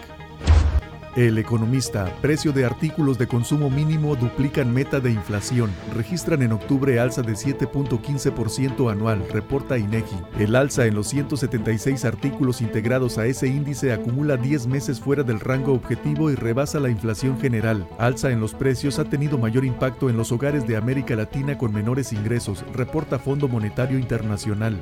El 1.16 1.38
economista, 1.38 2.14
precio 2.20 2.52
de 2.52 2.66
artículos 2.66 3.16
de 3.16 3.26
consumo 3.26 3.70
mínimo 3.70 4.16
duplican 4.16 4.70
meta 4.70 5.00
de 5.00 5.10
inflación. 5.10 5.70
Registran 5.94 6.42
en 6.42 6.52
octubre 6.52 7.00
alza 7.00 7.22
de 7.22 7.32
7.15% 7.32 8.92
anual, 8.92 9.26
reporta 9.32 9.78
INEGI. 9.78 10.18
El 10.38 10.54
alza 10.54 10.84
en 10.84 10.94
los 10.94 11.08
176 11.08 12.04
artículos 12.04 12.60
integrados 12.60 13.16
a 13.16 13.24
ese 13.24 13.48
índice 13.48 13.94
acumula 13.94 14.36
10 14.36 14.66
meses 14.66 15.00
fuera 15.00 15.22
del 15.22 15.40
rango 15.40 15.72
objetivo 15.72 16.30
y 16.30 16.34
rebasa 16.34 16.80
la 16.80 16.90
inflación 16.90 17.40
general. 17.40 17.88
Alza 17.98 18.30
en 18.30 18.40
los 18.40 18.52
precios 18.52 18.98
ha 18.98 19.04
tenido 19.06 19.38
mayor 19.38 19.64
impacto 19.64 20.10
en 20.10 20.18
los 20.18 20.32
hogares 20.32 20.66
de 20.66 20.76
América 20.76 21.16
Latina 21.16 21.56
con 21.56 21.72
menores 21.72 22.12
ingresos, 22.12 22.62
reporta 22.74 23.18
Fondo 23.18 23.48
Monetario 23.48 23.98
Internacional. 23.98 24.78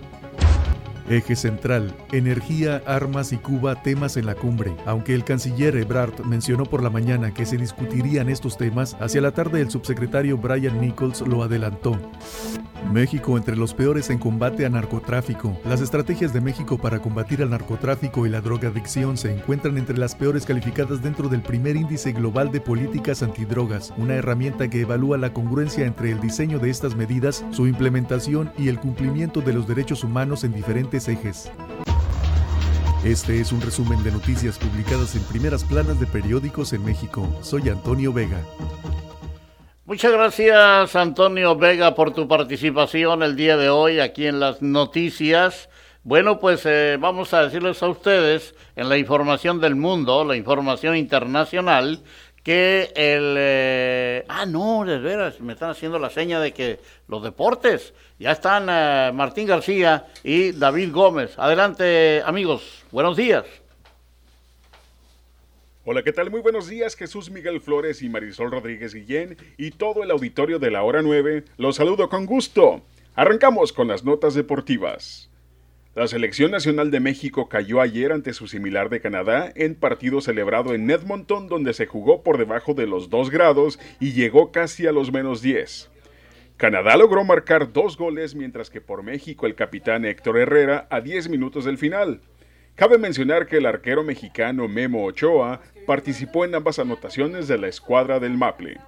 Eje 1.09 1.37
central, 1.37 1.95
energía, 2.13 2.83
armas 2.87 3.33
y 3.33 3.37
Cuba, 3.37 3.83
temas 3.83 4.17
en 4.17 4.25
la 4.25 4.35
cumbre. 4.35 4.75
Aunque 4.87 5.15
el 5.15 5.23
canciller 5.23 5.77
Ebrard 5.77 6.25
mencionó 6.25 6.65
por 6.65 6.83
la 6.83 6.89
mañana 6.89 7.35
que 7.35 7.45
se 7.45 7.59
discutirían 7.59 8.31
estos 8.31 8.57
temas, 8.57 8.97
hacia 9.01 9.21
la 9.21 9.33
tarde 9.33 9.61
el 9.61 9.71
subsecretario 9.71 10.39
Brian 10.39 10.81
Nichols 10.81 11.21
lo 11.21 11.43
adelantó. 11.43 11.99
México 12.93 13.37
entre 13.37 13.57
los 13.57 13.75
peores 13.75 14.11
en 14.11 14.19
combate 14.19 14.65
a 14.65 14.71
narcotráfico. 14.71 15.59
Las 15.65 15.81
estrategias 15.81 16.33
de 16.33 16.41
México 16.41 16.79
para 16.79 17.01
combatir 17.01 17.43
al 17.43 17.51
narcotráfico 17.51 18.27
y 18.27 18.31
la 18.31 18.41
drogadicción 18.41 19.17
se 19.17 19.35
encuentran 19.35 19.79
entre 19.79 19.99
las 19.99 20.15
peores 20.15 20.47
calificadas 20.47 21.03
dentro 21.03 21.29
del 21.29 21.43
primer 21.43 21.77
índice 21.77 22.13
global 22.13 22.51
de 22.53 22.61
políticas 22.61 23.23
antidrogas, 23.23 23.93
una 23.97 24.15
herramienta 24.15 24.69
que 24.69 24.83
evalúa 24.83 25.19
la 25.19 25.33
congruencia 25.33 25.87
entre 25.87 26.11
el 26.11 26.21
diseño 26.21 26.59
de 26.59 26.71
estas 26.71 26.95
medidas, 26.95 27.45
su 27.51 27.67
implementación 27.67 28.53
y 28.59 28.69
el 28.69 28.79
cumplimiento 28.79 29.41
de 29.41 29.55
los 29.55 29.67
derechos 29.67 30.05
humanos 30.05 30.45
en 30.45 30.53
diferentes 30.53 30.94
ejes. 30.95 31.51
Este 33.05 33.41
es 33.41 33.53
un 33.53 33.61
resumen 33.61 34.03
de 34.03 34.13
noticias 34.13 34.59
publicadas 34.59 35.15
en 35.15 35.23
primeras 35.25 35.65
planas 35.65 36.01
de 36.01 36.07
periódicos 36.07 36.73
en 36.73 36.85
México. 36.85 37.29
Soy 37.43 37.69
Antonio 37.69 38.13
Vega. 38.13 38.41
Muchas 39.85 40.13
gracias 40.13 40.97
Antonio 40.97 41.57
Vega 41.57 41.95
por 41.95 42.15
tu 42.15 42.27
participación 42.27 43.23
el 43.23 43.37
día 43.37 43.59
de 43.59 43.69
hoy 43.69 44.01
aquí 44.01 44.27
en 44.27 44.41
las 44.41 44.63
noticias. 44.63 45.69
Bueno, 46.05 46.39
pues 46.39 46.65
eh, 46.65 46.97
vamos 46.99 47.35
a 47.35 47.45
decirles 47.45 47.83
a 47.83 47.89
ustedes 47.89 48.55
en 48.77 48.89
la 48.89 48.97
información 48.97 49.61
del 49.61 49.75
mundo, 49.75 50.25
la 50.25 50.37
información 50.37 50.97
internacional, 50.97 52.03
que 52.45 52.93
el... 52.95 53.35
Eh, 53.39 54.25
ah, 54.29 54.47
no, 54.47 54.85
de 54.85 54.99
veras, 54.99 55.41
me 55.41 55.55
están 55.55 55.71
haciendo 55.71 55.99
la 55.99 56.11
seña 56.11 56.39
de 56.39 56.53
que 56.53 56.79
los 57.09 57.23
deportes, 57.23 57.95
ya 58.19 58.33
están 58.33 58.67
eh, 58.69 59.11
Martín 59.13 59.49
García 59.49 60.07
y 60.23 60.53
David 60.53 60.93
Gómez. 60.93 61.37
Adelante, 61.39 62.23
amigos, 62.25 62.85
buenos 62.93 63.17
días. 63.17 63.45
Hola, 65.87 66.03
¿qué 66.03 66.13
tal? 66.13 66.31
Muy 66.31 66.41
buenos 66.41 66.69
días, 66.69 66.97
Jesús 66.97 67.31
Miguel 67.31 67.61
Flores 67.61 68.03
y 68.03 68.09
Marisol 68.09 68.51
Rodríguez 68.51 68.95
Guillén 68.95 69.37
y 69.57 69.71
todo 69.71 70.03
el 70.03 70.11
auditorio 70.11 70.59
de 70.59 70.71
la 70.71 70.83
hora 70.83 71.03
9. 71.03 71.45
Los 71.57 71.77
saludo 71.77 72.09
con 72.09 72.27
gusto. 72.27 72.83
Arrancamos 73.15 73.73
con 73.73 73.89
las 73.89 74.05
notas 74.05 74.35
deportivas. 74.35 75.31
La 75.95 76.09
selección 76.09 76.51
nacional 76.51 76.91
de 76.91 76.99
México 76.99 77.49
cayó 77.49 77.81
ayer 77.81 78.11
ante 78.11 78.33
su 78.33 78.49
similar 78.49 78.91
de 78.91 79.01
Canadá 79.01 79.53
en 79.55 79.77
partido 79.77 80.21
celebrado 80.21 80.75
en 80.75 80.91
Edmonton 80.91 81.47
donde 81.47 81.73
se 81.73 81.87
jugó 81.87 82.25
por 82.25 82.37
debajo 82.37 82.75
de 82.75 82.89
los 82.89 83.11
2 83.11 83.31
grados 83.31 83.79
y 84.01 84.13
llegó 84.13 84.51
casi 84.51 84.89
a 84.89 84.93
los 84.93 85.13
menos 85.13 85.41
10. 85.41 85.93
Canadá 86.57 86.97
logró 86.97 87.23
marcar 87.23 87.73
dos 87.73 87.97
goles 87.97 88.35
mientras 88.35 88.71
que 88.71 88.81
por 88.81 89.05
México 89.05 89.47
el 89.47 89.55
capitán 89.55 90.05
Héctor 90.05 90.39
Herrera 90.39 90.89
a 90.91 91.01
10 91.01 91.29
minutos 91.29 91.65
del 91.65 91.79
final. 91.79 92.23
Cabe 92.75 92.99
mencionar 92.99 93.47
que 93.47 93.59
el 93.59 93.67
arquero 93.67 94.03
mexicano 94.03 94.67
Memo 94.67 95.05
Ochoa 95.05 95.61
participó 95.87 96.45
en 96.45 96.57
ambas 96.57 96.81
anotaciones 96.81 97.47
de 97.47 97.59
la 97.59 97.69
escuadra 97.69 98.19
del 98.19 98.37
Maple. 98.37 98.79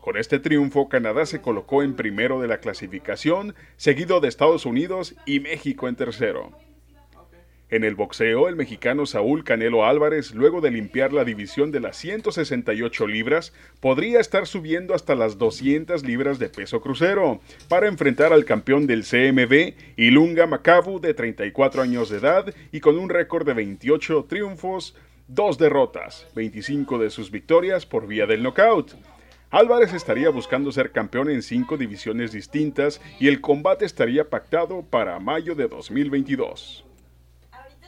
Con 0.00 0.16
este 0.16 0.38
triunfo, 0.38 0.88
Canadá 0.88 1.26
se 1.26 1.42
colocó 1.42 1.82
en 1.82 1.94
primero 1.94 2.40
de 2.40 2.48
la 2.48 2.58
clasificación, 2.58 3.54
seguido 3.76 4.20
de 4.20 4.28
Estados 4.28 4.64
Unidos 4.64 5.14
y 5.26 5.40
México 5.40 5.88
en 5.88 5.96
tercero. 5.96 6.52
En 7.68 7.84
el 7.84 7.94
boxeo, 7.94 8.48
el 8.48 8.56
mexicano 8.56 9.06
Saúl 9.06 9.44
Canelo 9.44 9.84
Álvarez, 9.84 10.34
luego 10.34 10.60
de 10.60 10.72
limpiar 10.72 11.12
la 11.12 11.24
división 11.24 11.70
de 11.70 11.78
las 11.78 11.96
168 11.98 13.06
libras, 13.06 13.52
podría 13.78 14.18
estar 14.18 14.48
subiendo 14.48 14.92
hasta 14.92 15.14
las 15.14 15.38
200 15.38 16.04
libras 16.04 16.40
de 16.40 16.48
peso 16.48 16.80
crucero 16.80 17.40
para 17.68 17.86
enfrentar 17.86 18.32
al 18.32 18.44
campeón 18.44 18.88
del 18.88 19.04
CMB, 19.04 19.74
Ilunga 19.96 20.48
Macabu, 20.48 20.98
de 20.98 21.14
34 21.14 21.82
años 21.82 22.08
de 22.08 22.16
edad 22.16 22.52
y 22.72 22.80
con 22.80 22.98
un 22.98 23.08
récord 23.08 23.46
de 23.46 23.54
28 23.54 24.24
triunfos, 24.28 24.96
dos 25.28 25.56
derrotas, 25.56 26.26
25 26.34 26.98
de 26.98 27.10
sus 27.10 27.30
victorias 27.30 27.86
por 27.86 28.08
vía 28.08 28.26
del 28.26 28.42
knockout. 28.42 28.96
Álvarez 29.52 29.92
estaría 29.94 30.30
buscando 30.30 30.70
ser 30.70 30.92
campeón 30.92 31.28
en 31.28 31.42
cinco 31.42 31.76
divisiones 31.76 32.30
distintas 32.30 33.00
y 33.18 33.26
el 33.26 33.40
combate 33.40 33.84
estaría 33.84 34.30
pactado 34.30 34.82
para 34.82 35.18
mayo 35.18 35.56
de 35.56 35.66
2022. 35.66 36.84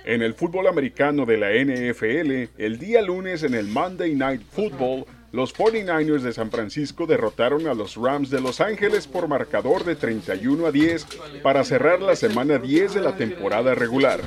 En 0.04 0.22
el 0.22 0.34
fútbol 0.34 0.66
americano 0.66 1.24
de 1.24 1.38
la 1.38 1.50
NFL, 1.52 2.60
el 2.60 2.78
día 2.80 3.00
lunes 3.00 3.44
en 3.44 3.54
el 3.54 3.68
Monday 3.68 4.16
Night 4.16 4.42
Football, 4.50 5.04
los 5.30 5.54
49ers 5.54 6.22
de 6.22 6.32
San 6.32 6.50
Francisco 6.50 7.06
derrotaron 7.06 7.68
a 7.68 7.74
los 7.74 7.94
Rams 7.94 8.28
de 8.28 8.40
Los 8.40 8.60
Ángeles 8.60 9.06
por 9.06 9.28
marcador 9.28 9.84
de 9.84 9.94
31 9.94 10.66
a 10.66 10.72
10 10.72 11.06
para 11.44 11.62
cerrar 11.62 12.02
la 12.02 12.16
semana 12.16 12.58
10 12.58 12.94
de 12.94 13.00
la 13.02 13.16
temporada 13.16 13.76
regular. 13.76 14.20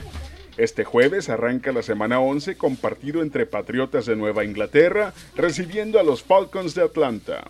Este 0.58 0.86
jueves 0.86 1.30
arranca 1.30 1.72
la 1.74 1.82
semana 1.82 2.20
11 2.20 2.56
con 2.58 2.78
partido 2.78 3.22
entre 3.22 3.46
Patriotas 3.46 4.06
de 4.06 4.16
Nueva 4.16 4.46
Inglaterra 4.46 5.14
recibiendo 5.36 6.00
a 6.00 6.04
los 6.04 6.24
Falcons 6.24 6.76
de 6.76 6.84
Atlanta. 6.84 7.44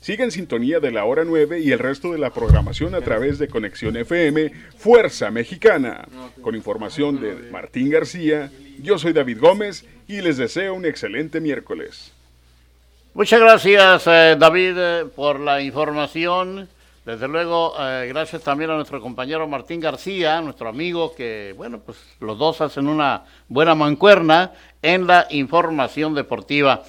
Sigue 0.00 0.24
en 0.24 0.30
sintonía 0.30 0.78
de 0.78 0.92
la 0.92 1.04
hora 1.04 1.24
9 1.24 1.60
y 1.60 1.72
el 1.72 1.78
resto 1.78 2.12
de 2.12 2.18
la 2.18 2.30
programación 2.30 2.94
a 2.94 3.00
través 3.00 3.38
de 3.38 3.48
Conexión 3.48 3.96
FM 3.96 4.52
Fuerza 4.76 5.30
Mexicana. 5.30 6.06
Con 6.42 6.54
información 6.54 7.20
de 7.20 7.34
Martín 7.50 7.90
García, 7.90 8.50
yo 8.80 8.98
soy 8.98 9.12
David 9.12 9.38
Gómez 9.40 9.86
y 10.06 10.20
les 10.20 10.36
deseo 10.36 10.74
un 10.74 10.84
excelente 10.84 11.40
miércoles. 11.40 12.12
Muchas 13.14 13.40
gracias 13.40 14.06
eh, 14.06 14.36
David 14.38 14.74
eh, 14.76 15.04
por 15.16 15.40
la 15.40 15.60
información. 15.62 16.68
Desde 17.08 17.26
luego, 17.26 17.72
eh, 17.80 18.04
gracias 18.10 18.42
también 18.42 18.68
a 18.68 18.74
nuestro 18.74 19.00
compañero 19.00 19.48
Martín 19.48 19.80
García, 19.80 20.42
nuestro 20.42 20.68
amigo, 20.68 21.14
que, 21.16 21.54
bueno, 21.56 21.78
pues 21.78 21.96
los 22.20 22.36
dos 22.36 22.60
hacen 22.60 22.86
una 22.86 23.22
buena 23.48 23.74
mancuerna 23.74 24.52
en 24.82 25.06
la 25.06 25.26
información 25.30 26.14
deportiva. 26.14 26.82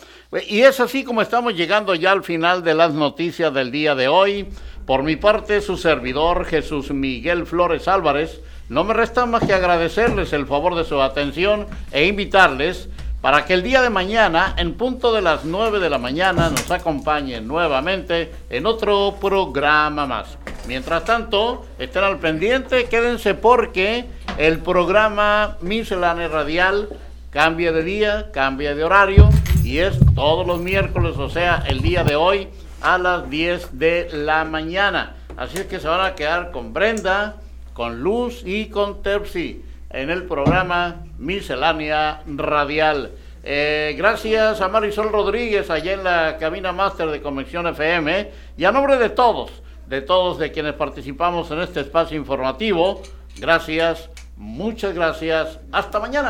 Y 0.49 0.59
es 0.59 0.82
así 0.82 1.05
como 1.05 1.22
estamos 1.22 1.55
llegando 1.55 1.95
ya 1.95 2.11
al 2.11 2.26
final 2.26 2.65
de 2.65 2.74
las 2.74 2.93
noticias 2.93 3.53
del 3.53 3.72
día 3.72 3.95
de 3.95 4.09
hoy. 4.09 4.45
Por 4.86 5.03
mi 5.03 5.15
parte, 5.15 5.61
su 5.61 5.78
servidor 5.78 6.43
Jesús 6.43 6.91
Miguel 6.91 7.45
Flores 7.45 7.88
Álvarez, 7.88 8.41
no 8.67 8.84
me 8.84 8.93
resta 8.93 9.26
más 9.26 9.45
que 9.45 9.53
agradecerles 9.53 10.34
el 10.34 10.47
favor 10.47 10.76
de 10.76 10.84
su 10.84 11.01
atención 11.01 11.65
e 11.93 12.07
invitarles 12.07 12.89
para 13.22 13.45
que 13.45 13.53
el 13.53 13.63
día 13.63 13.82
de 13.82 13.89
mañana, 13.89 14.53
en 14.57 14.76
punto 14.76 15.11
de 15.13 15.22
las 15.22 15.43
9 15.43 15.80
de 15.80 15.89
la 15.89 15.97
mañana, 15.97 16.49
nos 16.49 16.72
acompañen 16.72 17.47
nuevamente 17.47 18.32
en 18.49 18.65
otro 18.65 19.15
programa 19.20 20.05
más. 20.05 20.38
Mientras 20.67 21.03
tanto, 21.03 21.65
estén 21.78 22.03
al 22.03 22.20
pendiente, 22.20 22.86
quédense 22.86 23.34
porque 23.34 24.05
el 24.38 24.59
programa 24.59 25.57
Miscelánea 25.61 26.30
Radial 26.30 26.89
cambia 27.30 27.72
de 27.74 27.84
día, 27.84 28.32
cambia 28.32 28.74
de 28.74 28.84
horario 28.84 29.30
y 29.63 29.80
es 29.80 29.99
todos 30.15 30.47
los 30.47 30.59
miércoles, 30.59 31.17
o 31.17 31.30
sea, 31.30 31.63
el 31.67 31.82
día 31.82 32.03
de 32.03 32.15
hoy 32.15 32.47
a 32.82 32.97
las 32.97 33.30
10 33.30 33.78
de 33.78 34.09
la 34.13 34.45
mañana. 34.45 35.15
Así 35.36 35.57
es 35.57 35.65
que 35.65 35.80
se 35.80 35.88
van 35.88 36.05
a 36.05 36.15
quedar 36.15 36.51
con 36.51 36.74
Brenda, 36.74 37.36
con 37.74 38.01
Luz 38.01 38.43
y 38.45 38.67
con 38.67 39.03
Terpsi 39.03 39.63
en 39.89 40.09
el 40.09 40.23
programa 40.23 41.03
Miscelánea 41.17 42.21
Radial. 42.27 43.11
Eh, 43.43 43.95
gracias 43.97 44.61
a 44.61 44.67
Marisol 44.67 45.11
Rodríguez 45.11 45.69
allá 45.69 45.93
en 45.93 46.03
la 46.03 46.37
cabina 46.37 46.71
máster 46.71 47.09
de 47.09 47.21
Convención 47.21 47.65
FM 47.67 48.31
y 48.57 48.65
a 48.65 48.71
nombre 48.71 48.97
de 48.97 49.09
todos, 49.09 49.63
de 49.87 50.01
todos 50.01 50.37
de 50.37 50.51
quienes 50.51 50.73
participamos 50.73 51.49
en 51.51 51.61
este 51.61 51.79
espacio 51.79 52.17
informativo, 52.17 53.01
gracias, 53.39 54.09
muchas 54.35 54.93
gracias, 54.93 55.59
hasta 55.71 55.99
mañana. 55.99 56.27